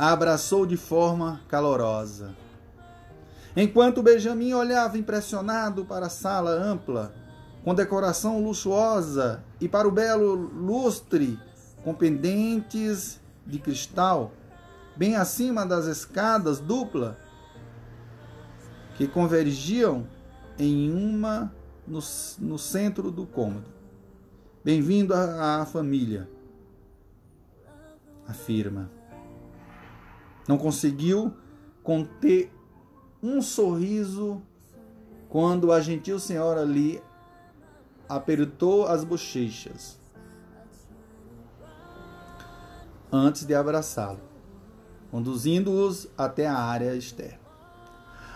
[0.00, 2.34] a abraçou de forma calorosa.
[3.54, 7.12] Enquanto Benjamin olhava impressionado para a sala ampla,
[7.62, 11.38] com decoração luxuosa, e para o belo lustre
[11.84, 14.32] com pendentes de cristal,
[14.96, 17.18] bem acima das escadas dupla,
[18.96, 20.06] que convergiam
[20.58, 21.52] em uma
[21.86, 22.00] no,
[22.38, 23.66] no centro do cômodo.
[24.64, 26.26] Bem-vindo à, família,
[28.26, 28.99] afirma.
[30.50, 31.32] Não conseguiu
[31.80, 32.52] conter
[33.22, 34.42] um sorriso
[35.28, 37.00] quando a gentil senhora lhe
[38.08, 39.96] apertou as bochechas
[43.12, 44.18] antes de abraçá-lo,
[45.12, 47.38] conduzindo-os até a área externa.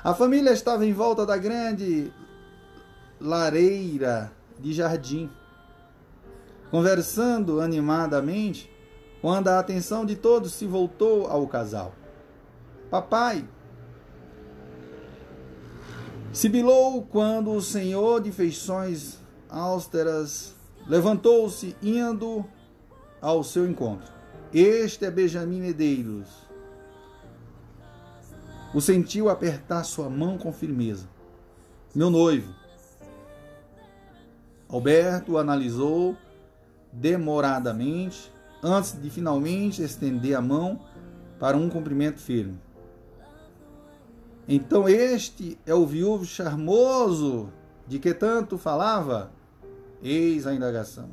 [0.05, 2.13] A família estava em volta da grande
[3.21, 5.29] lareira de jardim,
[6.71, 8.71] conversando animadamente,
[9.21, 11.93] quando a atenção de todos se voltou ao casal.
[12.91, 13.45] Papai,
[16.33, 19.19] sibilou quando o senhor de feições
[19.49, 20.55] austeras
[20.87, 22.45] levantou-se indo
[23.21, 24.13] ao seu encontro.
[24.53, 26.29] Este é Benjamin Medeiros.
[28.75, 31.09] O sentiu apertar sua mão com firmeza.
[31.95, 32.53] Meu noivo,
[34.69, 36.17] Alberto analisou
[36.93, 38.33] demoradamente
[38.63, 40.81] antes de finalmente estender a mão
[41.39, 42.64] para um cumprimento firme.
[44.47, 47.51] Então este é o viúvo charmoso
[47.87, 49.33] de que tanto falava?
[50.03, 51.09] Eis a indagação.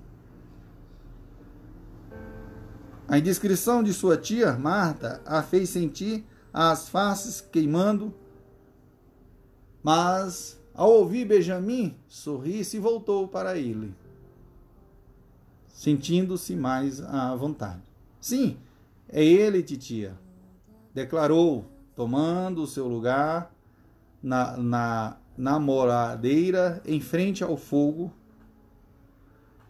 [3.08, 8.14] A indiscrição de sua tia, Marta, a fez sentir as faces queimando,
[9.82, 13.94] mas ao ouvir Benjamin, sorri e voltou para ele,
[15.68, 17.82] sentindo-se mais à vontade.
[18.20, 18.58] Sim,
[19.10, 20.18] é ele, titia,
[20.94, 23.54] declarou, tomando o seu lugar
[24.22, 28.12] na, na namoradeira em frente ao fogo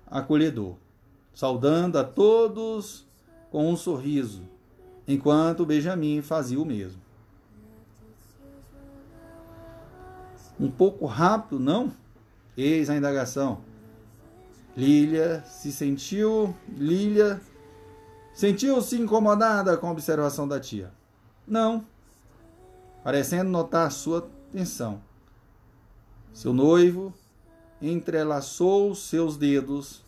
[0.05, 0.75] acolhedor,
[1.33, 3.07] saudando a todos
[3.49, 4.43] com um sorriso,
[5.07, 7.01] enquanto Benjamin fazia o mesmo.
[10.59, 11.91] Um pouco rápido, não?
[12.55, 13.61] Eis a indagação.
[14.75, 17.41] Lília se sentiu, Lília
[18.33, 20.91] sentiu-se incomodada com a observação da tia.
[21.47, 21.85] Não,
[23.03, 25.01] parecendo notar sua atenção.
[26.33, 27.13] Seu noivo
[27.81, 30.03] entrelaçou seus dedos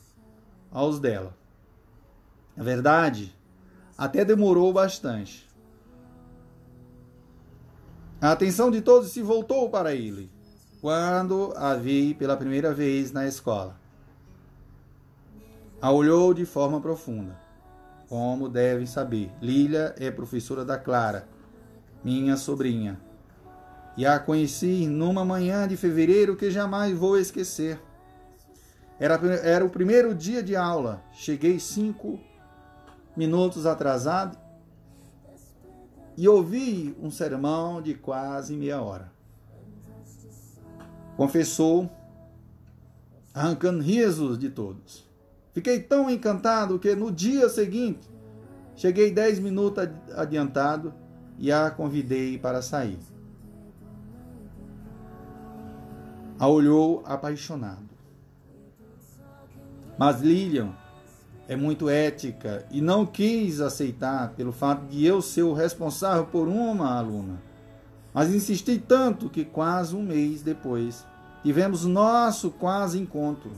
[0.72, 1.36] aos dela.
[2.56, 3.36] Na verdade,
[3.98, 5.48] até demorou bastante.
[8.22, 10.32] A atenção de todos se voltou para ele
[10.80, 13.80] quando a vi pela primeira vez na escola.
[15.82, 17.38] A olhou de forma profunda.
[18.08, 21.28] Como devem saber, Lília é professora da Clara,
[22.04, 23.00] minha sobrinha.
[23.96, 27.80] E a conheci numa manhã de fevereiro que jamais vou esquecer.
[29.00, 31.04] Era, era o primeiro dia de aula.
[31.12, 32.20] Cheguei cinco
[33.16, 34.38] minutos atrasado
[36.18, 39.12] e ouvi um sermão de quase meia hora.
[41.16, 41.90] Confessou,
[43.34, 45.08] arrancando risos de todos.
[45.54, 48.10] Fiquei tão encantado que no dia seguinte
[48.76, 50.94] cheguei dez minutos adiantado
[51.44, 52.98] e a convidei para sair.
[56.40, 57.90] A olhou apaixonado.
[60.00, 60.74] Mas Lilian
[61.46, 66.48] é muito ética e não quis aceitar pelo fato de eu ser o responsável por
[66.48, 67.42] uma aluna.
[68.14, 71.06] Mas insisti tanto que quase um mês depois
[71.44, 73.52] tivemos nosso quase encontro.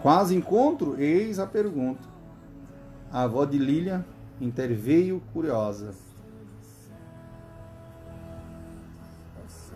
[0.00, 0.98] Quase encontro?
[0.98, 2.08] Eis a pergunta.
[3.12, 4.02] A avó de Lilian
[4.40, 5.92] interveio curiosa.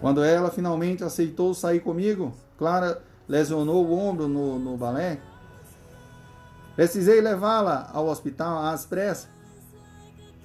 [0.01, 5.21] Quando ela finalmente aceitou sair comigo, Clara lesionou o ombro no, no balé
[6.77, 9.29] Precisei levá-la ao hospital às pressas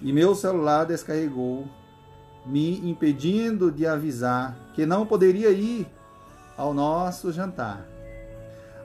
[0.02, 1.68] e meu celular descarregou,
[2.46, 5.88] me impedindo de avisar que não poderia ir
[6.56, 7.86] ao nosso jantar.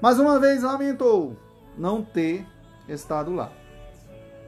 [0.00, 1.36] Mas uma vez lamentou
[1.78, 2.46] não ter
[2.88, 3.52] estado lá.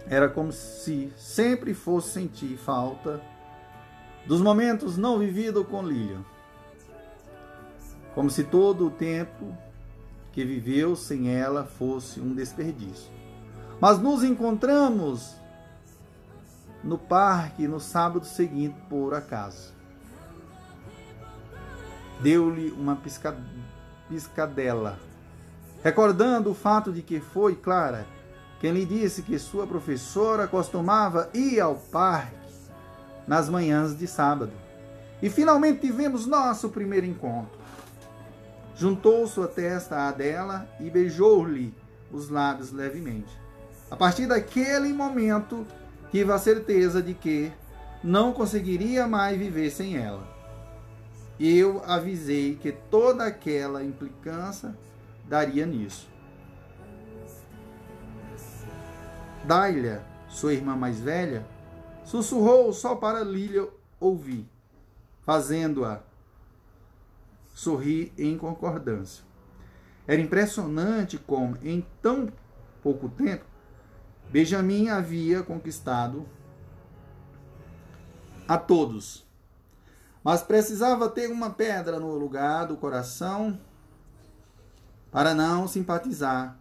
[0.09, 3.21] Era como se sempre fosse sentir falta
[4.27, 6.25] dos momentos não vividos com Lilian.
[8.15, 9.57] Como se todo o tempo
[10.33, 13.11] que viveu sem ela fosse um desperdício.
[13.81, 15.35] Mas nos encontramos
[16.85, 19.75] no parque no sábado seguinte, por acaso.
[22.21, 22.99] Deu-lhe uma
[24.09, 24.99] piscadela,
[25.83, 28.07] recordando o fato de que foi Clara
[28.61, 32.37] quem lhe disse que sua professora costumava ir ao parque
[33.27, 34.53] nas manhãs de sábado.
[35.21, 37.59] E finalmente tivemos nosso primeiro encontro.
[38.77, 41.75] Juntou sua testa à dela e beijou-lhe
[42.13, 43.33] os lábios levemente.
[43.91, 45.67] A partir daquele momento,
[46.11, 47.53] tive a certeza de que
[48.03, 50.27] não conseguiria mais viver sem ela.
[51.39, 54.75] Eu avisei que toda aquela implicância
[55.29, 56.09] daria nisso.
[59.47, 61.47] Dália, sua irmã mais velha,
[62.05, 63.69] sussurrou só para Lília
[64.01, 64.45] ouvir,
[65.25, 66.01] fazendo-a
[67.55, 69.25] sorri em concordância.
[70.05, 72.29] Era impressionante como, em tão
[72.83, 73.45] pouco tempo,
[74.31, 76.27] Benjamin havia conquistado
[78.49, 79.25] a todos.
[80.25, 83.61] Mas precisava ter uma pedra no lugar do coração
[85.13, 86.59] para não simpatizar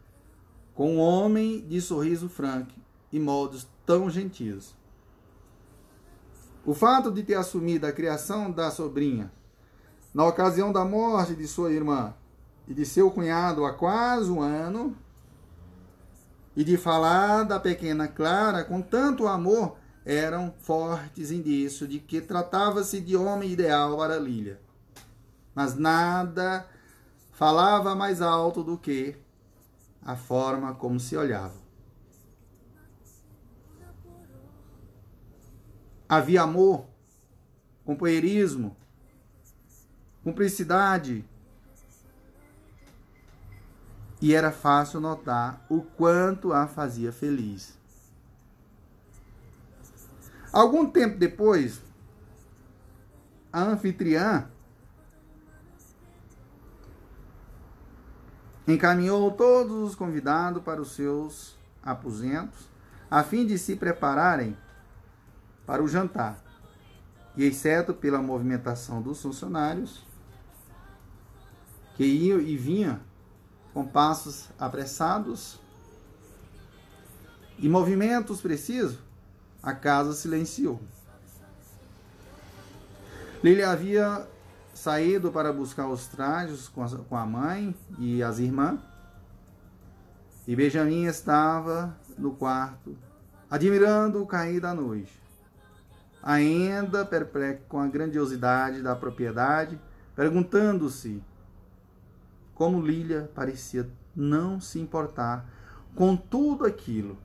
[0.75, 2.73] com um homem de sorriso franco
[3.11, 4.75] e modos tão gentis.
[6.65, 9.31] O fato de ter assumido a criação da sobrinha
[10.13, 12.13] na ocasião da morte de sua irmã
[12.67, 14.95] e de seu cunhado há quase um ano,
[16.55, 23.01] e de falar da pequena Clara com tanto amor, eram fortes indícios de que tratava-se
[23.01, 24.59] de homem ideal para Lília.
[25.53, 26.65] Mas nada
[27.31, 29.17] falava mais alto do que
[30.05, 31.65] a forma como se olhava.
[36.07, 36.85] Havia amor,
[37.83, 38.77] companheirismo,
[40.23, 41.25] cumplicidade.
[44.21, 47.77] E era fácil notar o quanto a fazia feliz.
[50.53, 51.81] Algum tempo depois,
[53.51, 54.49] a anfitriã
[58.67, 62.67] encaminhou todos os convidados para os seus aposentos,
[63.09, 64.57] a fim de se prepararem
[65.65, 66.43] para o jantar.
[67.37, 70.05] E exceto pela movimentação dos funcionários,
[71.95, 72.99] que iam e vinham
[73.73, 75.59] com passos apressados
[77.57, 78.97] e movimentos precisos,
[79.61, 80.81] a casa silenciou.
[83.43, 84.27] Lília havia
[84.75, 88.79] saído para buscar os trajes com a mãe e as irmãs,
[90.47, 92.95] e Benjamin estava no quarto,
[93.49, 95.25] admirando o cair da noite
[96.25, 99.79] ainda perplexo com a grandiosidade da propriedade,
[100.15, 101.21] perguntando-se
[102.55, 105.47] como Lília parecia não se importar
[105.93, 107.15] com tudo aquilo.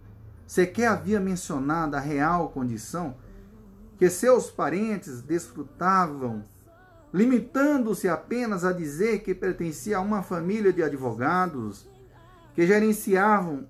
[0.46, 3.16] Sequer havia mencionado a real condição
[3.96, 6.44] que seus parentes desfrutavam,
[7.12, 11.88] limitando-se apenas a dizer que pertencia a uma família de advogados
[12.54, 13.66] que gerenciavam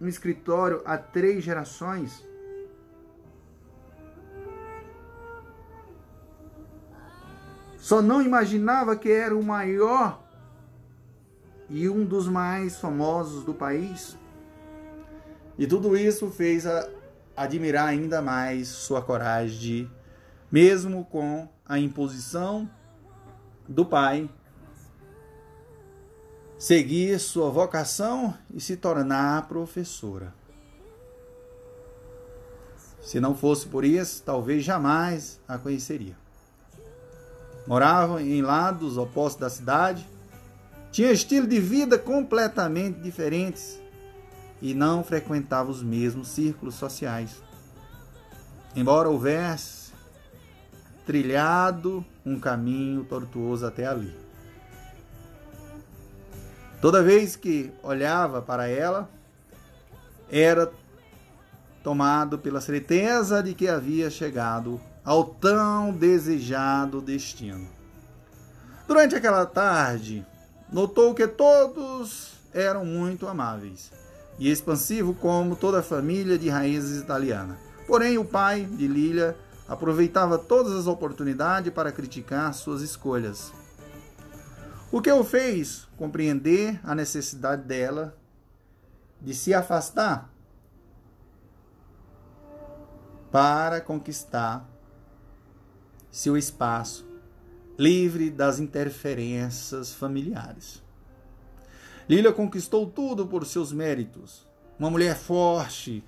[0.00, 2.24] um escritório há três gerações
[7.84, 10.24] Só não imaginava que era o maior
[11.68, 14.16] e um dos mais famosos do país.
[15.58, 16.64] E tudo isso fez
[17.36, 19.90] admirar ainda mais sua coragem de,
[20.54, 22.70] mesmo com a imposição
[23.68, 24.30] do pai,
[26.56, 30.32] seguir sua vocação e se tornar professora.
[33.02, 36.16] Se não fosse por isso, talvez jamais a conheceria
[37.66, 40.06] moravam em lados opostos da cidade,
[40.92, 43.80] tinham estilo de vida completamente diferentes
[44.62, 47.42] e não frequentavam os mesmos círculos sociais.
[48.76, 49.83] Embora houvesse
[51.06, 54.14] trilhado um caminho tortuoso até ali.
[56.80, 59.08] Toda vez que olhava para ela,
[60.30, 60.70] era
[61.82, 67.68] tomado pela certeza de que havia chegado ao tão desejado destino.
[68.86, 70.26] Durante aquela tarde,
[70.70, 73.90] notou que todos eram muito amáveis
[74.38, 77.58] e expansivo como toda a família de raízes italiana.
[77.86, 79.36] Porém, o pai de Lilia
[79.68, 83.52] aproveitava todas as oportunidades para criticar suas escolhas.
[84.92, 88.16] O que o fez compreender a necessidade dela
[89.20, 90.30] de se afastar
[93.30, 94.68] para conquistar
[96.10, 97.04] seu espaço,
[97.76, 100.80] livre das interferências familiares.
[102.08, 104.46] Lília conquistou tudo por seus méritos.
[104.78, 106.04] Uma mulher forte,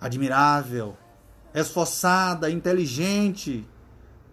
[0.00, 0.96] admirável,
[1.54, 3.66] esforçada, inteligente,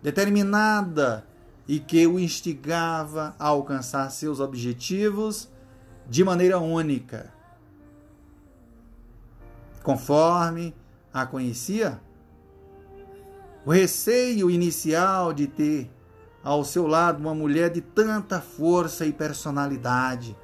[0.01, 1.25] determinada
[1.67, 5.49] e que o instigava a alcançar seus objetivos
[6.07, 7.33] de maneira única.
[9.83, 10.75] Conforme
[11.13, 11.99] a conhecia,
[13.65, 15.91] o receio inicial de ter
[16.43, 20.37] ao seu lado uma mulher de tanta força e personalidade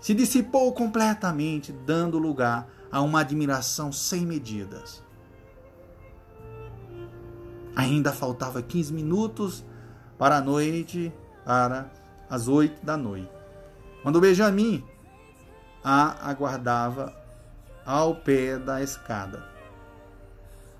[0.00, 5.05] se dissipou completamente, dando lugar a uma admiração sem medidas.
[7.76, 9.62] Ainda faltava 15 minutos
[10.18, 11.12] para a noite,
[11.44, 11.90] para
[12.28, 13.30] as oito da noite,
[14.02, 14.82] quando Benjamin
[15.84, 17.14] a aguardava
[17.84, 19.44] ao pé da escada.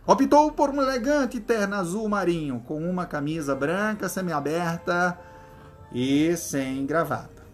[0.07, 5.19] Optou por um elegante terno azul marinho, com uma camisa branca semiaberta
[5.93, 7.45] e sem gravata.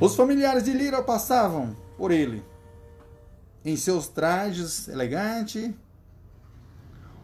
[0.00, 2.44] Os familiares de Lira passavam por ele,
[3.64, 5.72] em seus trajes elegantes,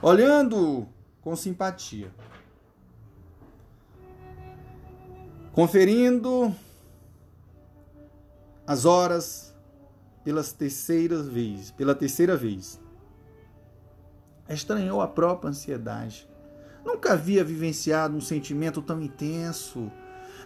[0.04, 0.86] olhando
[1.22, 2.12] com simpatia,
[5.50, 6.54] conferindo
[8.66, 9.56] as horas
[10.22, 12.78] pelas terceiras vezes, pela terceira vez.
[14.46, 16.28] Estranhou a própria ansiedade.
[16.84, 19.90] Nunca havia vivenciado um sentimento tão intenso,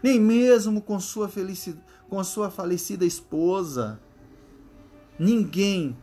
[0.00, 3.98] nem mesmo com sua, felicidade, com sua falecida esposa.
[5.18, 5.96] Ninguém,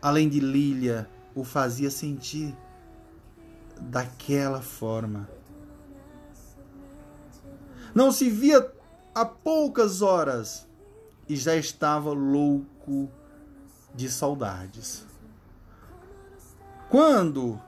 [0.00, 2.56] além de Lília, o fazia sentir
[3.80, 5.28] daquela forma.
[7.94, 8.72] Não se via
[9.14, 10.66] há poucas horas
[11.28, 13.10] e já estava louco
[13.94, 15.04] de saudades.
[16.88, 17.60] Quando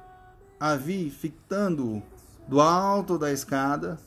[0.59, 2.03] a vi fitando
[2.47, 3.99] do alto da escada,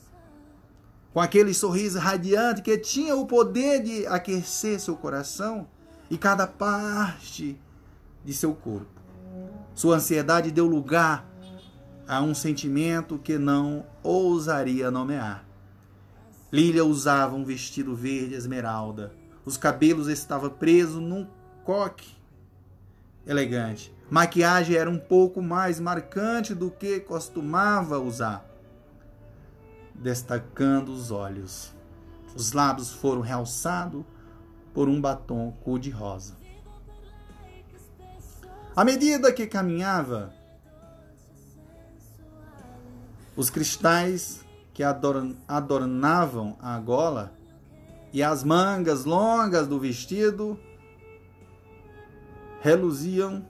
[1.13, 5.67] com aquele sorriso radiante que tinha o poder de aquecer seu coração
[6.09, 7.59] e cada parte
[8.23, 9.01] de seu corpo.
[9.73, 11.25] Sua ansiedade deu lugar
[12.07, 15.45] a um sentimento que não ousaria nomear.
[16.51, 19.13] Lília usava um vestido verde esmeralda.
[19.43, 21.27] Os cabelos estavam presos num
[21.63, 22.15] coque
[23.25, 23.93] elegante.
[24.09, 28.45] Maquiagem era um pouco mais marcante do que costumava usar
[29.95, 31.73] destacando os olhos.
[32.35, 34.03] Os lábios foram realçados
[34.73, 36.35] por um batom cor-de-rosa.
[38.75, 40.33] À medida que caminhava,
[43.35, 47.33] os cristais que adornavam a gola
[48.11, 50.59] e as mangas longas do vestido
[52.61, 53.45] reluziam,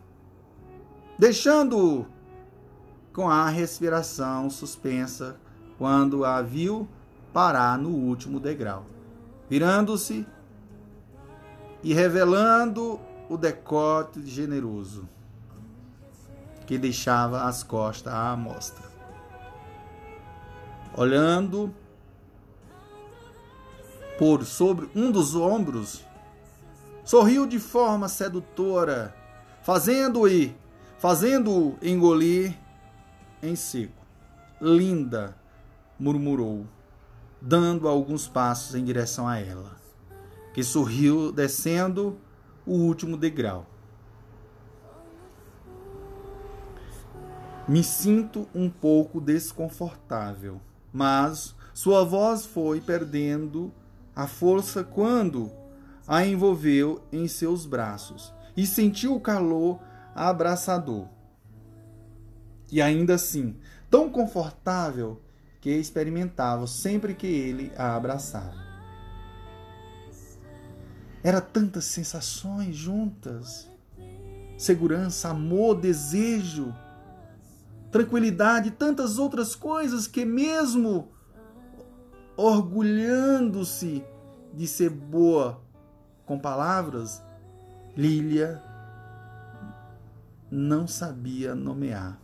[1.17, 2.05] deixando-o
[3.13, 5.37] com a respiração suspensa
[5.77, 6.87] quando a viu
[7.31, 8.85] parar no último degrau.
[9.49, 10.25] Virando-se
[11.83, 15.07] e revelando o decote generoso
[16.65, 18.94] que deixava as costas à mostra.
[20.97, 21.75] Olhando
[24.17, 26.05] por sobre um dos ombros,
[27.03, 29.13] sorriu de forma sedutora,
[29.61, 30.25] fazendo-o
[30.97, 32.57] fazendo engolir
[33.43, 34.05] em seco.
[34.61, 35.35] Linda,
[35.99, 36.65] murmurou,
[37.41, 39.75] dando alguns passos em direção a ela,
[40.53, 42.17] que sorriu descendo
[42.65, 43.67] o último degrau.
[47.67, 50.61] Me sinto um pouco desconfortável,
[50.95, 53.69] mas sua voz foi perdendo
[54.15, 55.51] a força quando
[56.07, 59.81] a envolveu em seus braços e sentiu o calor
[60.15, 61.09] abraçador.
[62.71, 63.57] E ainda assim,
[63.89, 65.21] tão confortável
[65.59, 68.55] que experimentava sempre que ele a abraçava.
[71.21, 73.69] Era tantas sensações juntas:
[74.57, 76.73] segurança, amor, desejo,
[77.95, 81.13] tranquilidade, tantas outras coisas que, mesmo
[82.35, 84.03] orgulhando-se
[84.53, 85.61] de ser boa
[86.25, 87.23] com palavras,
[87.95, 88.61] Lília
[90.51, 92.19] não sabia nomear.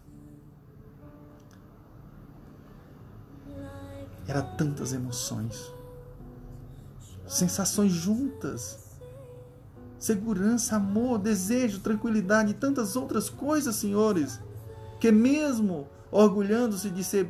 [4.27, 5.71] Era tantas emoções,
[7.25, 8.99] sensações juntas,
[9.97, 14.37] segurança, amor, desejo, tranquilidade e tantas outras coisas, senhores,
[15.01, 17.27] que mesmo orgulhando-se de ser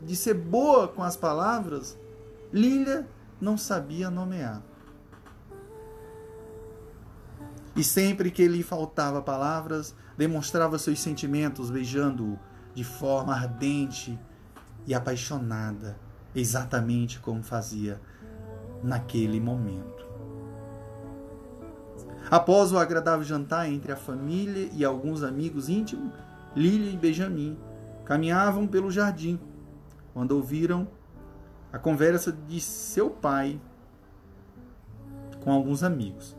[0.00, 1.96] de ser boa com as palavras,
[2.52, 3.08] Lília
[3.40, 4.60] não sabia nomear.
[7.74, 12.38] E sempre que lhe faltava palavras, demonstrava seus sentimentos beijando-o
[12.74, 14.18] de forma ardente
[14.84, 15.96] e apaixonada,
[16.34, 18.00] exatamente como fazia
[18.82, 20.04] naquele momento.
[22.28, 26.12] Após o agradável jantar entre a família e alguns amigos íntimos,
[26.54, 27.58] Lília e Benjamin
[28.04, 29.40] caminhavam pelo jardim
[30.12, 30.88] quando ouviram
[31.72, 33.60] a conversa de seu pai
[35.42, 36.36] com alguns amigos.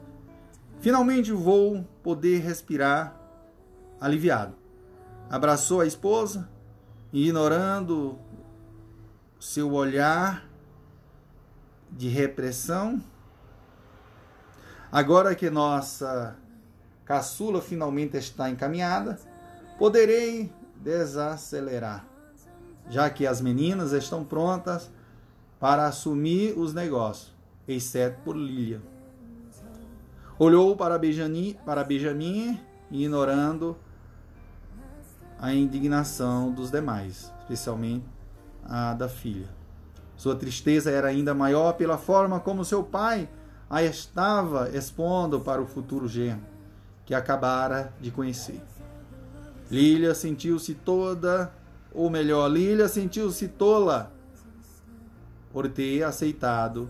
[0.80, 3.20] Finalmente vou poder respirar
[4.00, 4.56] aliviado.
[5.30, 6.50] Abraçou a esposa,
[7.12, 8.20] ignorando
[9.40, 10.46] seu olhar
[11.90, 13.02] de repressão.
[14.92, 16.36] Agora que nossa
[17.06, 19.20] caçula finalmente está encaminhada,
[19.78, 22.06] poderei desacelerar,
[22.90, 24.92] já que as meninas estão prontas
[25.60, 27.34] para assumir os negócios,
[27.68, 28.82] exceto por Lilia.
[30.38, 32.60] Olhou para Benjamin, para Benjamin
[32.92, 33.78] ignorando
[35.40, 38.06] a indignação dos demais, especialmente
[38.64, 39.50] a da filha.
[40.16, 43.30] Sua tristeza era ainda maior pela forma como seu pai
[43.70, 46.46] a estava expondo para o futuro genro,
[47.06, 48.62] que acabara de conhecer.
[49.74, 51.52] Lília sentiu-se toda,
[51.92, 54.14] ou melhor, Lília sentiu-se tola
[55.52, 56.88] por ter aceitado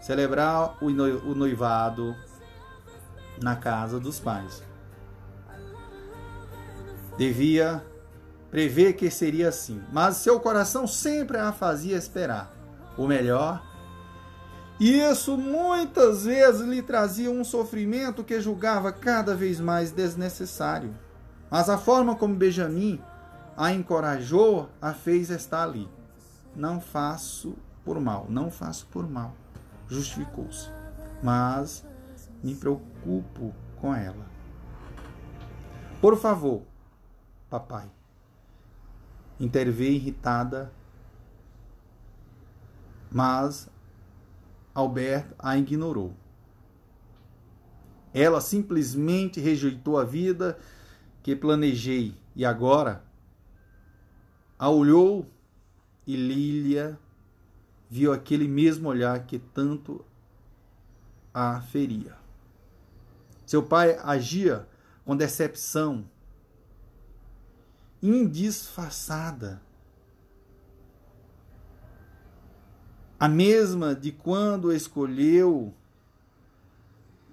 [0.00, 2.14] celebrar o noivado
[3.42, 4.62] na casa dos pais.
[7.18, 7.84] Devia
[8.48, 12.54] prevê que seria assim, mas seu coração sempre a fazia esperar
[12.96, 13.60] o melhor.
[14.78, 20.94] E isso muitas vezes lhe trazia um sofrimento que julgava cada vez mais desnecessário.
[21.50, 23.00] Mas a forma como Benjamin
[23.56, 25.88] a encorajou a fez estar ali.
[26.54, 29.34] Não faço por mal, não faço por mal.
[29.88, 30.70] justificou-se.
[31.22, 31.84] Mas
[32.42, 34.24] me preocupo com ela.
[36.00, 36.62] Por favor,
[37.50, 37.90] papai,
[39.38, 40.72] interveio irritada,
[43.10, 43.68] mas
[44.72, 46.14] Alberto a ignorou.
[48.14, 50.58] Ela simplesmente rejeitou a vida
[51.22, 53.04] que planejei e agora
[54.58, 55.26] a olhou
[56.06, 56.98] e Lília
[57.88, 60.04] viu aquele mesmo olhar que tanto
[61.32, 62.16] a feria.
[63.46, 64.68] Seu pai agia
[65.04, 66.04] com decepção
[68.02, 69.60] indisfarçada.
[73.18, 75.74] A mesma de quando escolheu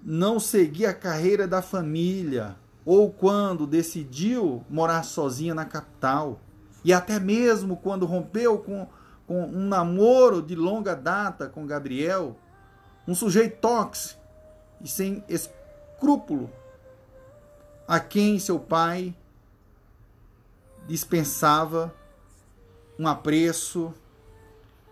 [0.02, 2.56] não seguir a carreira da família,
[2.90, 6.40] ou quando decidiu morar sozinha na capital,
[6.82, 8.88] e até mesmo quando rompeu com,
[9.26, 12.34] com um namoro de longa data com Gabriel,
[13.06, 14.18] um sujeito tóxico
[14.80, 16.50] e sem escrúpulo,
[17.86, 19.14] a quem seu pai
[20.86, 21.94] dispensava
[22.98, 23.92] um apreço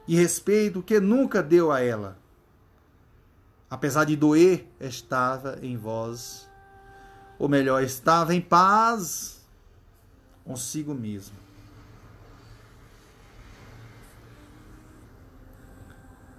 [0.06, 2.18] e respeito que nunca deu a ela.
[3.70, 6.45] Apesar de doer, estava em voz,
[7.38, 9.36] ou melhor, estava em paz
[10.44, 11.34] consigo mesmo.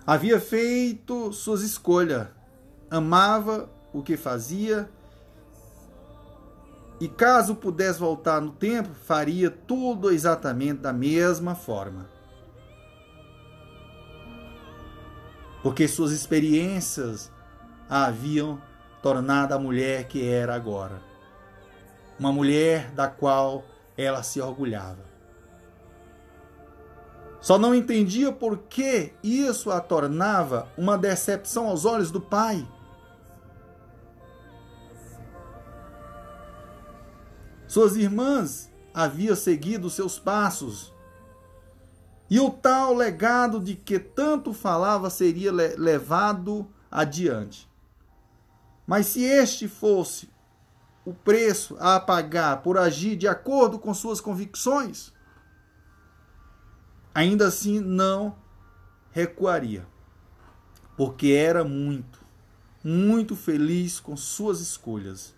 [0.06, 2.28] Havia feito suas escolhas,
[2.90, 4.90] amava o que fazia
[7.00, 12.10] e caso pudesse voltar no tempo, faria tudo exatamente da mesma forma.
[15.62, 17.30] Porque suas experiências
[17.90, 18.62] a haviam
[19.02, 21.02] tornado a mulher que era agora.
[22.20, 23.64] Uma mulher da qual
[23.98, 25.06] ela se orgulhava.
[27.40, 32.68] Só não entendia por que isso a tornava uma decepção aos olhos do pai.
[37.68, 40.94] Suas irmãs haviam seguido seus passos.
[42.30, 47.67] E o tal legado de que tanto falava seria levado adiante.
[48.88, 50.30] Mas se este fosse
[51.06, 55.14] o preço a pagar por agir de acordo com suas convicções,
[57.14, 58.38] ainda assim não
[59.12, 59.86] recuaria,
[60.96, 62.24] porque era muito,
[62.82, 65.36] muito feliz com suas escolhas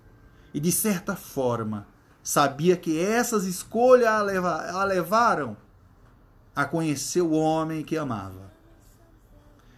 [0.53, 1.87] e de certa forma
[2.21, 5.57] sabia que essas escolhas a, leva, a levaram
[6.55, 8.51] a conhecer o homem que amava.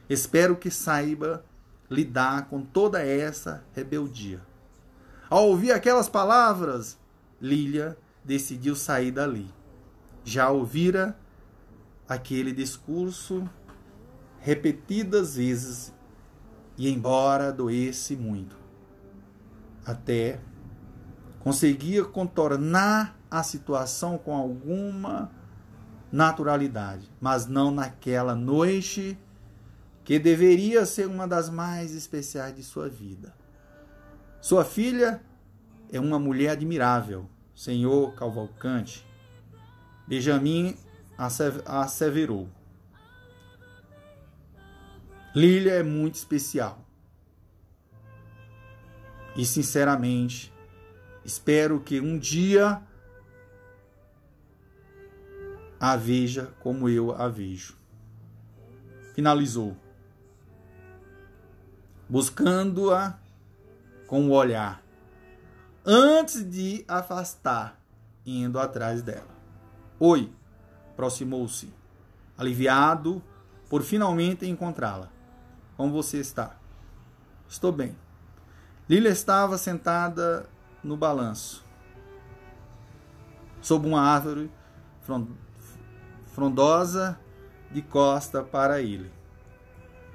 [0.09, 1.45] Espero que saiba
[1.91, 4.39] lidar com toda essa rebeldia.
[5.29, 6.97] Ao ouvir aquelas palavras,
[7.41, 9.53] Lília decidiu sair dali.
[10.23, 11.17] Já ouvira
[12.07, 13.47] aquele discurso
[14.39, 15.93] repetidas vezes
[16.77, 18.55] e embora doesse muito,
[19.85, 20.39] até
[21.39, 25.29] conseguia contornar a situação com alguma
[26.11, 29.17] naturalidade, mas não naquela noite
[30.03, 33.33] que deveria ser uma das mais especiais de sua vida.
[34.39, 35.21] Sua filha
[35.91, 39.05] é uma mulher admirável, senhor Cavalcante.
[40.07, 40.75] Benjamin
[41.65, 42.49] asseverou.
[45.35, 46.83] Lília é muito especial.
[49.35, 50.51] E sinceramente,
[51.23, 52.81] Espero que um dia
[55.79, 57.77] a veja como eu a vejo.
[59.13, 59.77] Finalizou.
[62.11, 63.17] Buscando-a
[64.05, 64.83] com o olhar,
[65.85, 67.79] antes de afastar,
[68.25, 69.33] indo atrás dela.
[69.97, 70.29] Oi,
[70.91, 71.73] aproximou-se,
[72.37, 73.23] aliviado
[73.69, 75.07] por finalmente encontrá-la.
[75.77, 76.57] Como você está?
[77.47, 77.95] Estou bem.
[78.89, 80.49] Lila estava sentada
[80.83, 81.63] no balanço,
[83.61, 84.51] sob uma árvore
[86.25, 87.17] frondosa
[87.71, 89.09] de costa para ele.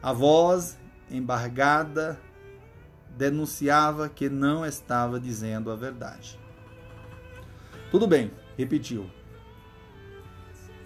[0.02, 0.76] A voz
[1.10, 2.20] embargada
[3.16, 6.38] denunciava que não estava dizendo a verdade.
[7.90, 9.10] Tudo bem, repetiu,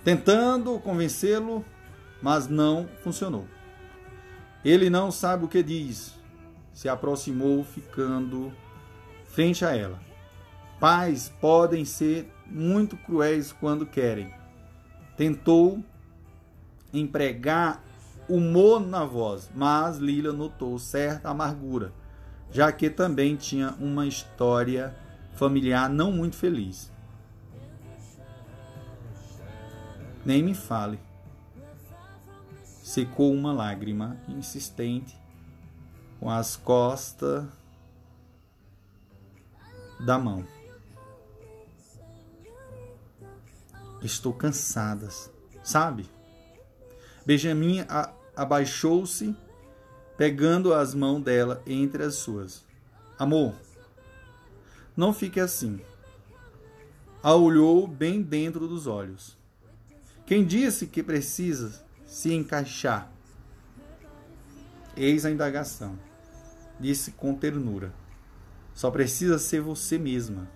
[0.04, 1.64] tentando convencê-lo,
[2.22, 3.46] mas não funcionou.
[4.64, 6.14] Ele não sabe o que diz.
[6.72, 8.52] Se aproximou, ficando
[9.26, 9.98] frente a ela.
[10.78, 14.32] Pais podem ser muito cruéis quando querem.
[15.16, 15.82] Tentou
[16.92, 17.82] empregar
[18.34, 21.92] humor na voz, mas Lila notou certa amargura,
[22.50, 24.94] já que também tinha uma história
[25.34, 26.92] familiar não muito feliz.
[30.24, 30.98] Nem me fale.
[32.82, 35.16] secou uma lágrima insistente
[36.18, 37.46] com as costas
[40.04, 40.44] da mão.
[44.02, 45.08] Estou cansada,
[45.62, 46.10] sabe?
[47.24, 47.84] Benjamin
[48.40, 49.36] abaixou-se,
[50.16, 52.64] pegando as mãos dela entre as suas.
[53.18, 53.54] Amor,
[54.96, 55.78] não fique assim.
[57.22, 59.36] A olhou bem dentro dos olhos.
[60.24, 63.12] Quem disse que precisa se encaixar?
[64.96, 65.98] Eis a indagação.
[66.78, 67.92] Disse com ternura.
[68.72, 70.48] Só precisa ser você mesma.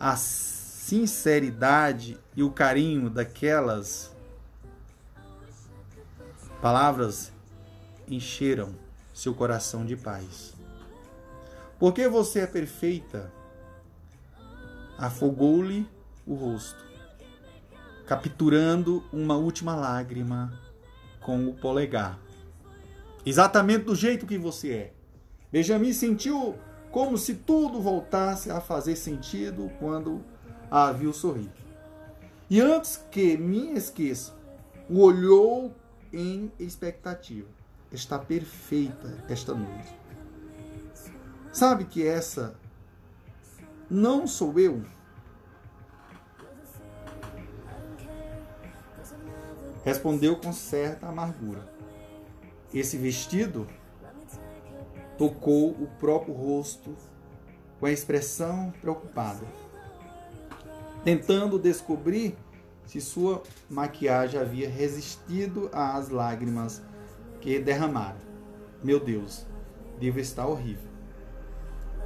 [0.00, 4.17] A sinceridade e o carinho daquelas
[6.60, 7.32] palavras
[8.08, 8.74] encheram
[9.12, 10.54] seu coração de paz.
[11.78, 13.32] Porque você é perfeita,
[14.96, 15.86] afogou-lhe
[16.26, 16.84] o rosto,
[18.06, 20.52] capturando uma última lágrima
[21.20, 22.18] com o polegar.
[23.24, 24.92] Exatamente do jeito que você é.
[25.52, 26.56] Benjamin sentiu
[26.90, 30.24] como se tudo voltasse a fazer sentido quando
[30.70, 31.50] a viu sorrir.
[32.50, 34.34] E antes que me esqueça,
[34.88, 35.74] o olhou
[36.12, 37.48] em expectativa.
[37.90, 39.96] Está perfeita esta noite.
[41.52, 42.54] Sabe que essa
[43.90, 44.82] não sou eu?
[49.84, 51.66] Respondeu com certa amargura.
[52.74, 53.66] Esse vestido
[55.16, 56.94] tocou o próprio rosto
[57.80, 59.46] com a expressão preocupada,
[61.02, 62.36] tentando descobrir
[62.88, 66.82] se sua maquiagem havia resistido às lágrimas
[67.40, 68.18] que derramaram.
[68.82, 69.46] Meu Deus,
[70.00, 70.88] devo estar horrível.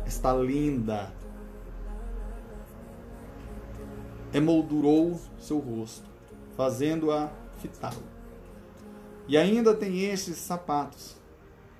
[0.04, 1.10] Está linda.
[4.34, 6.10] Emoldurou seu rosto,
[6.56, 8.02] fazendo-a fitá-lo.
[9.26, 11.22] E ainda tem estes sapatos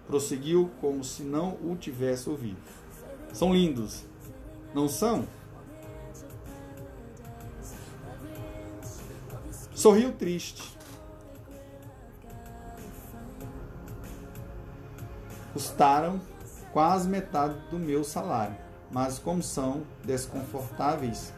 [0.06, 2.60] prosseguiu como se não o tivesse ouvido.
[3.32, 4.04] São lindos,
[4.74, 5.26] não são?
[9.82, 10.62] Sorriu triste.
[15.52, 16.20] Custaram
[16.72, 18.54] quase metade do meu salário,
[18.92, 21.32] mas como são desconfortáveis,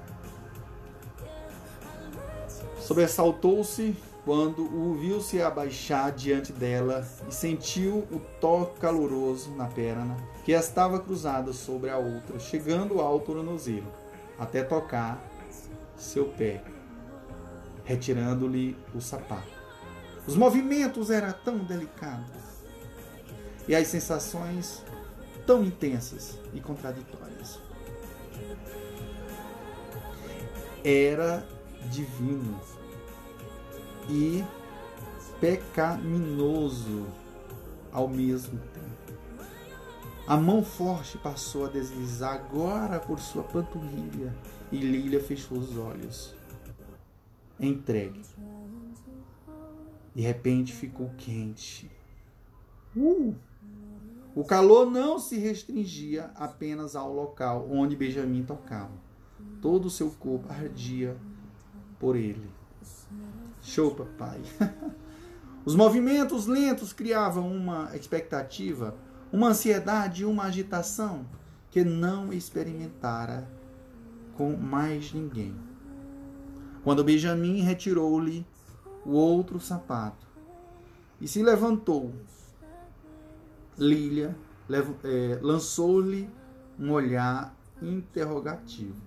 [2.80, 10.18] sobressaltou-se quando o viu se abaixar diante dela e sentiu o toque caloroso na perna
[10.44, 13.90] que estava cruzada sobre a outra, chegando ao tornozelo,
[14.38, 15.18] até tocar
[15.96, 16.62] seu pé,
[17.84, 19.52] retirando-lhe o sapato.
[20.26, 22.42] Os movimentos eram tão delicados
[23.68, 24.82] e as sensações
[25.46, 27.58] tão intensas e contraditórias.
[30.82, 31.46] Era
[31.90, 32.60] divino
[34.08, 34.44] e
[35.40, 37.06] pecaminoso
[37.92, 38.94] ao mesmo tempo.
[40.26, 44.34] A mão forte passou a deslizar agora por sua panturrilha
[44.72, 46.34] e Lília fechou os olhos.
[47.58, 48.20] Entregue.
[50.14, 51.90] De repente ficou quente.
[52.96, 53.34] Uh!
[54.34, 58.92] O calor não se restringia apenas ao local onde Benjamin tocava.
[59.60, 61.16] Todo o seu corpo ardia
[61.98, 62.50] por ele.
[63.62, 64.40] Show, papai.
[65.64, 68.94] Os movimentos lentos criavam uma expectativa,
[69.32, 71.24] uma ansiedade, uma agitação
[71.70, 73.48] que não experimentara
[74.36, 75.56] com mais ninguém.
[76.84, 78.46] Quando Benjamin retirou-lhe
[79.06, 80.26] o outro sapato
[81.18, 82.12] e se levantou,
[83.78, 84.36] Lília
[85.02, 86.30] é, lançou-lhe
[86.78, 89.00] um olhar interrogativo.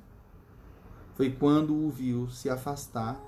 [1.15, 3.19] Foi quando o viu se afastar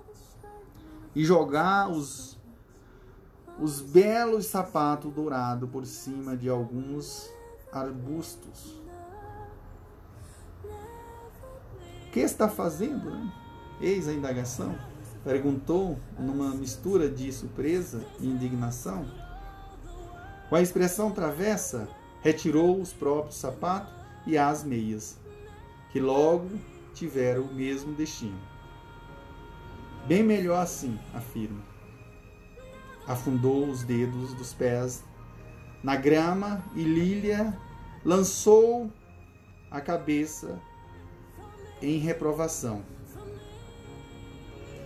[1.16, 2.36] e jogar os,
[3.60, 7.30] os belos sapatos dourados por cima de alguns
[7.72, 8.82] arbustos.
[12.08, 13.12] O que está fazendo?
[13.12, 13.39] Né?
[13.82, 14.75] Eis a indagação.
[15.23, 19.05] Perguntou numa mistura de surpresa e indignação.
[20.49, 21.88] Com a expressão travessa,
[22.21, 23.93] retirou os próprios sapatos
[24.25, 25.17] e as meias,
[25.91, 26.49] que logo
[26.93, 28.39] tiveram o mesmo destino.
[30.07, 31.61] Bem melhor assim, afirma.
[33.07, 35.03] Afundou os dedos dos pés
[35.84, 37.57] na grama e Lília
[38.03, 38.91] lançou
[39.71, 40.59] a cabeça
[41.82, 42.84] em reprovação,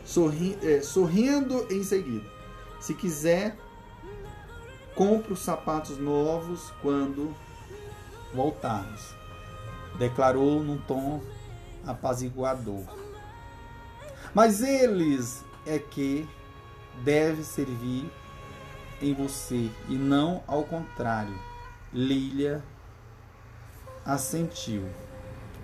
[0.05, 2.25] Sorri, é, sorrindo em seguida.
[2.79, 3.57] Se quiser,
[4.95, 7.33] compre os sapatos novos quando
[8.33, 9.15] voltarmos,
[9.97, 11.21] declarou num tom
[11.85, 12.83] apaziguador.
[14.33, 16.27] Mas eles é que
[17.03, 18.09] deve servir
[19.01, 21.37] em você e não ao contrário.
[21.91, 22.63] Lília
[24.05, 24.89] assentiu.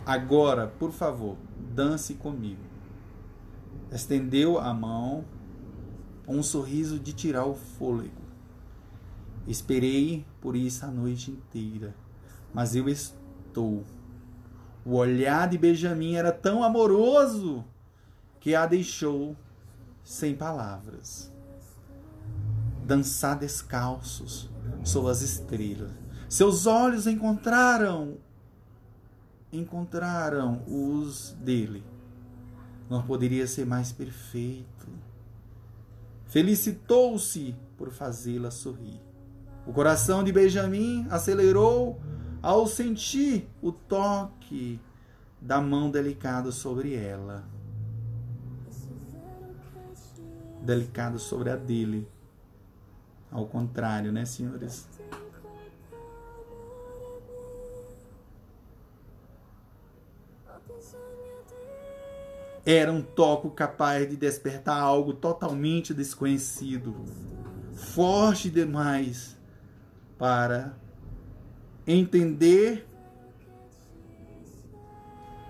[0.06, 2.69] Agora, por favor, dance comigo.
[3.92, 5.26] Estendeu a mão,
[6.28, 8.22] um sorriso de tirar o fôlego.
[9.48, 11.96] Esperei por isso a noite inteira,
[12.54, 13.84] mas eu estou.
[14.86, 17.66] O olhar de Benjamin era tão amoroso
[18.40, 19.36] que a deixou
[20.04, 21.32] sem palavras.
[22.86, 24.50] Dançar descalços
[24.84, 25.92] sob as estrelas.
[26.28, 28.18] Seus olhos encontraram
[29.52, 31.84] encontraram os dele.
[32.90, 34.88] Não poderia ser mais perfeito.
[36.26, 39.00] Felicitou-se por fazê-la sorrir.
[39.66, 42.00] O coração de Benjamin acelerou
[42.42, 44.80] ao sentir o toque
[45.40, 47.44] da mão delicada sobre ela.
[50.64, 52.08] Delicado sobre a dele.
[53.32, 54.88] Ao contrário, né, senhores?
[62.72, 66.96] Era um toque capaz de despertar algo totalmente desconhecido,
[67.74, 69.36] forte demais
[70.20, 70.78] para
[71.88, 72.88] entender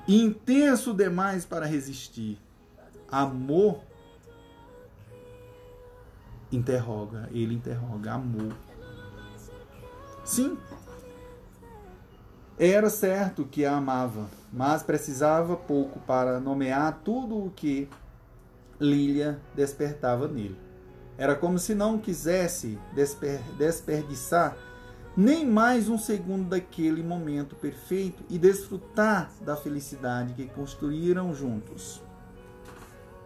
[0.07, 2.39] intenso demais para resistir.
[3.11, 3.81] Amor
[6.49, 8.55] interroga, ele interroga amor.
[10.23, 10.57] Sim,
[12.59, 17.87] era certo que a amava, mas precisava pouco para nomear tudo o que
[18.79, 20.57] Lília despertava nele.
[21.17, 24.57] Era como se não quisesse desper desperdiçar
[25.15, 32.01] nem mais um segundo daquele momento perfeito e desfrutar da felicidade que construíram juntos.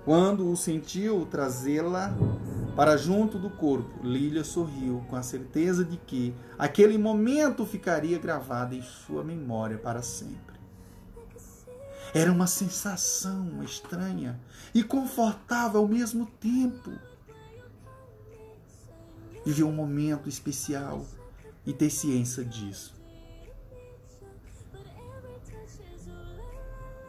[0.06, 2.14] Quando o sentiu trazê-la
[2.76, 8.76] para junto do corpo, Lília sorriu com a certeza de que aquele momento ficaria gravado
[8.76, 10.60] em sua memória para sempre.
[12.14, 14.40] Era uma sensação estranha
[14.74, 16.92] e confortável ao mesmo tempo.
[19.46, 21.06] Viver um momento especial
[21.66, 22.94] e ter ciência disso.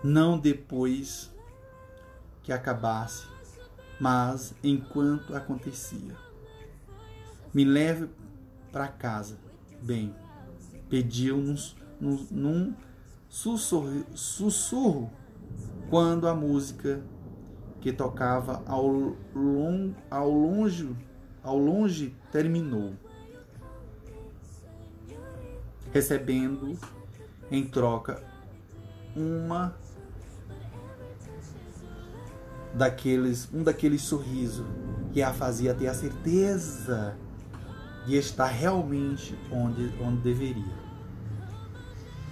[0.02, 1.33] Não depois
[2.44, 3.26] que acabasse,
[3.98, 6.14] mas enquanto acontecia.
[7.52, 8.08] Me leve
[8.70, 9.36] para casa,
[9.82, 10.14] bem,
[10.88, 12.74] pediu-nos num, num
[13.28, 15.10] sussurro, sussurro
[15.90, 17.02] quando a música
[17.80, 18.86] que tocava ao,
[19.34, 20.96] long, ao longe
[21.42, 22.94] ao longe terminou
[25.94, 26.76] recebendo
[27.52, 28.20] em troca
[29.14, 29.76] uma
[32.74, 34.66] daqueles um daqueles sorrisos
[35.12, 37.16] que a fazia ter a certeza
[38.06, 40.84] de estar realmente onde onde deveria.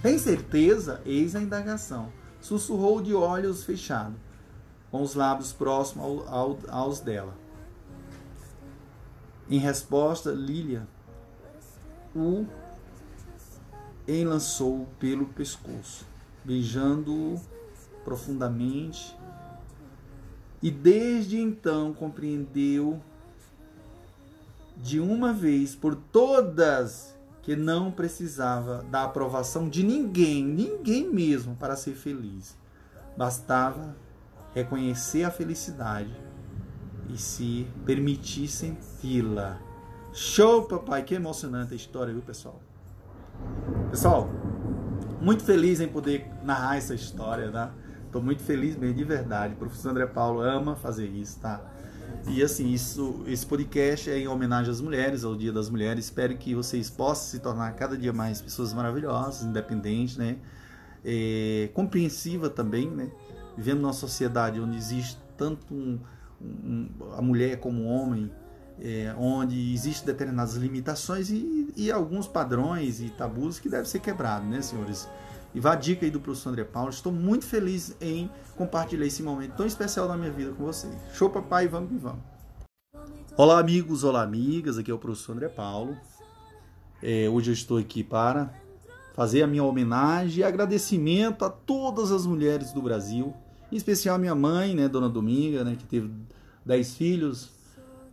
[0.01, 1.01] Tem certeza?
[1.05, 2.11] Eis a indagação.
[2.41, 4.17] Sussurrou de olhos fechados,
[4.91, 7.33] com os lábios próximos ao, ao, aos dela.
[9.49, 10.85] Em resposta, Lilia
[12.15, 12.45] o
[14.07, 16.05] enlaçou pelo pescoço,
[16.43, 17.41] beijando-o
[18.03, 19.17] profundamente,
[20.63, 23.01] e desde então compreendeu
[24.77, 31.75] de uma vez por todas que não precisava da aprovação de ninguém, ninguém mesmo, para
[31.75, 32.57] ser feliz.
[33.17, 33.93] Bastava
[34.55, 36.15] reconhecer a felicidade
[37.09, 39.59] e se permitir senti-la.
[40.13, 41.03] Show, papai!
[41.03, 42.61] Que emocionante a história, viu, pessoal?
[43.89, 44.29] Pessoal,
[45.19, 47.73] muito feliz em poder narrar essa história, tá?
[48.13, 49.55] Tô muito feliz mesmo, de verdade.
[49.55, 51.59] O professor André Paulo ama fazer isso, tá?
[52.27, 56.05] E assim, isso, esse podcast é em homenagem às mulheres, ao Dia das Mulheres.
[56.05, 60.37] Espero que vocês possam se tornar cada dia mais pessoas maravilhosas, independentes, né?
[61.03, 63.09] É, compreensiva também, né?
[63.57, 65.99] Vivendo numa sociedade onde existe tanto um,
[66.39, 68.31] um, a mulher como o homem,
[68.79, 74.47] é, onde existem determinadas limitações e, e, alguns padrões e tabus que devem ser quebrados,
[74.47, 75.09] né, senhores?
[75.55, 76.89] E vá a dica aí do professor André Paulo.
[76.89, 80.95] Estou muito feliz em compartilhar esse momento tão especial da minha vida com vocês.
[81.13, 82.21] Show, papai, vamos que vamos.
[83.37, 84.77] Olá, amigos, olá, amigas.
[84.77, 85.95] Aqui é o professor André Paulo.
[87.01, 88.51] É, hoje eu estou aqui para
[89.13, 93.33] fazer a minha homenagem e agradecimento a todas as mulheres do Brasil,
[93.71, 96.11] em especial a minha mãe, né, Dona Dominga, né, que teve
[96.65, 97.51] dez filhos,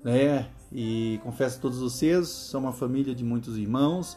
[0.04, 0.50] né?
[0.70, 4.16] E confesso a todos vocês, sou uma família de muitos irmãos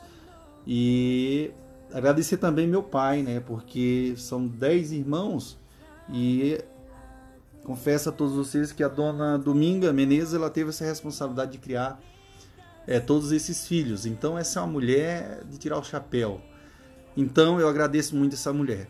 [0.68, 1.52] e
[1.94, 3.40] agradecer também meu pai, né?
[3.40, 5.58] Porque são dez irmãos
[6.10, 6.60] e
[7.64, 12.00] confesso a todos vocês que a dona Dominga Menezes ela teve essa responsabilidade de criar
[12.88, 14.06] é, todos esses filhos.
[14.06, 16.42] Então, essa é uma mulher de tirar o chapéu.
[17.16, 18.90] Então, eu agradeço muito essa mulher.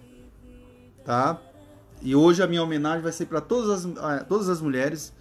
[1.06, 1.39] Tá?
[2.01, 5.14] E hoje a minha homenagem vai ser para todas as, todas as mulheres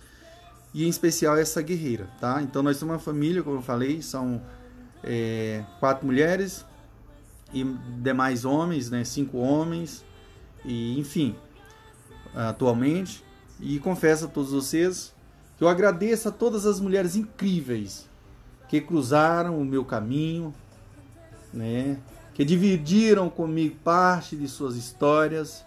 [0.72, 2.41] e em especial essa guerreira, tá?
[2.41, 4.43] Então nós somos uma família, como eu falei, são
[5.05, 6.64] é, quatro mulheres
[7.53, 7.64] e
[8.00, 9.05] demais homens, né?
[9.05, 10.05] Cinco homens
[10.64, 11.34] e enfim,
[12.34, 13.22] atualmente.
[13.61, 15.14] E confesso a todos vocês
[15.57, 18.09] que eu agradeço a todas as mulheres incríveis
[18.68, 20.55] que cruzaram o meu caminho,
[21.53, 21.98] né?
[22.34, 25.64] Que dividiram comigo parte de suas histórias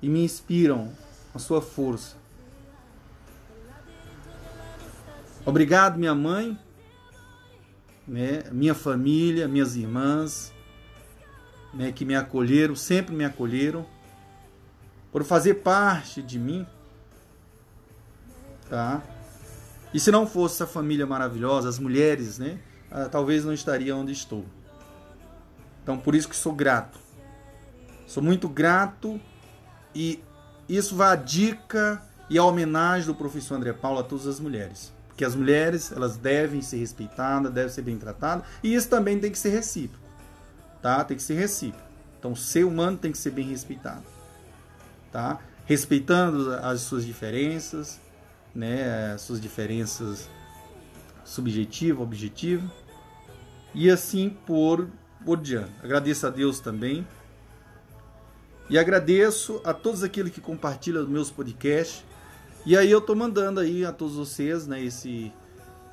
[0.00, 0.92] e me inspiram
[1.34, 2.22] a sua força
[5.44, 6.56] Obrigado, minha mãe,
[8.06, 10.52] né, minha família, minhas irmãs,
[11.72, 13.86] né, que me acolheram, sempre me acolheram,
[15.10, 16.66] por fazer parte de mim,
[18.68, 19.02] tá?
[19.92, 22.58] E se não fosse essa família maravilhosa, as mulheres, né,
[22.90, 24.44] ah, talvez não estaria onde estou.
[25.82, 26.98] Então, por isso que sou grato.
[28.06, 29.20] Sou muito grato
[29.94, 30.22] e
[30.68, 34.92] isso vai a dica e a homenagem do professor André Paulo a todas as mulheres
[35.16, 39.30] que as mulheres elas devem ser respeitadas, devem ser bem tratadas, e isso também tem
[39.30, 40.01] que ser recíproco,
[40.82, 41.02] tá?
[41.04, 41.86] Tem que ser recíproco.
[42.18, 44.04] Então, o ser humano tem que ser bem respeitado,
[45.10, 45.40] tá?
[45.64, 48.00] Respeitando as suas diferenças,
[48.54, 49.12] né?
[49.14, 50.28] As suas diferenças
[51.24, 52.70] subjetivas, objetivas,
[53.74, 54.88] e assim por,
[55.24, 55.72] por diante.
[55.82, 57.06] Agradeço a Deus também.
[58.68, 62.04] E agradeço a todos aqueles que compartilham meus podcasts
[62.64, 65.32] e aí eu tô mandando aí a todos vocês, né, esse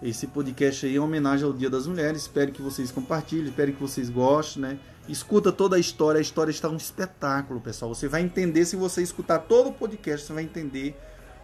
[0.02, 2.22] esse podcast aí em homenagem ao Dia das Mulheres.
[2.22, 4.80] Espero que vocês compartilhem, espero que vocês gostem, né?
[5.08, 7.94] Escuta toda a história, a história está um espetáculo, pessoal.
[7.94, 10.96] Você vai entender se você escutar todo o podcast, você vai entender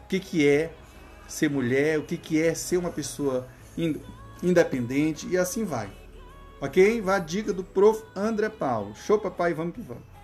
[0.03, 0.71] o que que é
[1.27, 3.47] ser mulher, o que que é ser uma pessoa
[4.41, 5.89] independente e assim vai.
[6.61, 7.01] OK?
[7.01, 8.95] Vai a dica do prof André Paulo.
[8.95, 10.14] Show papai, vamos que vamos.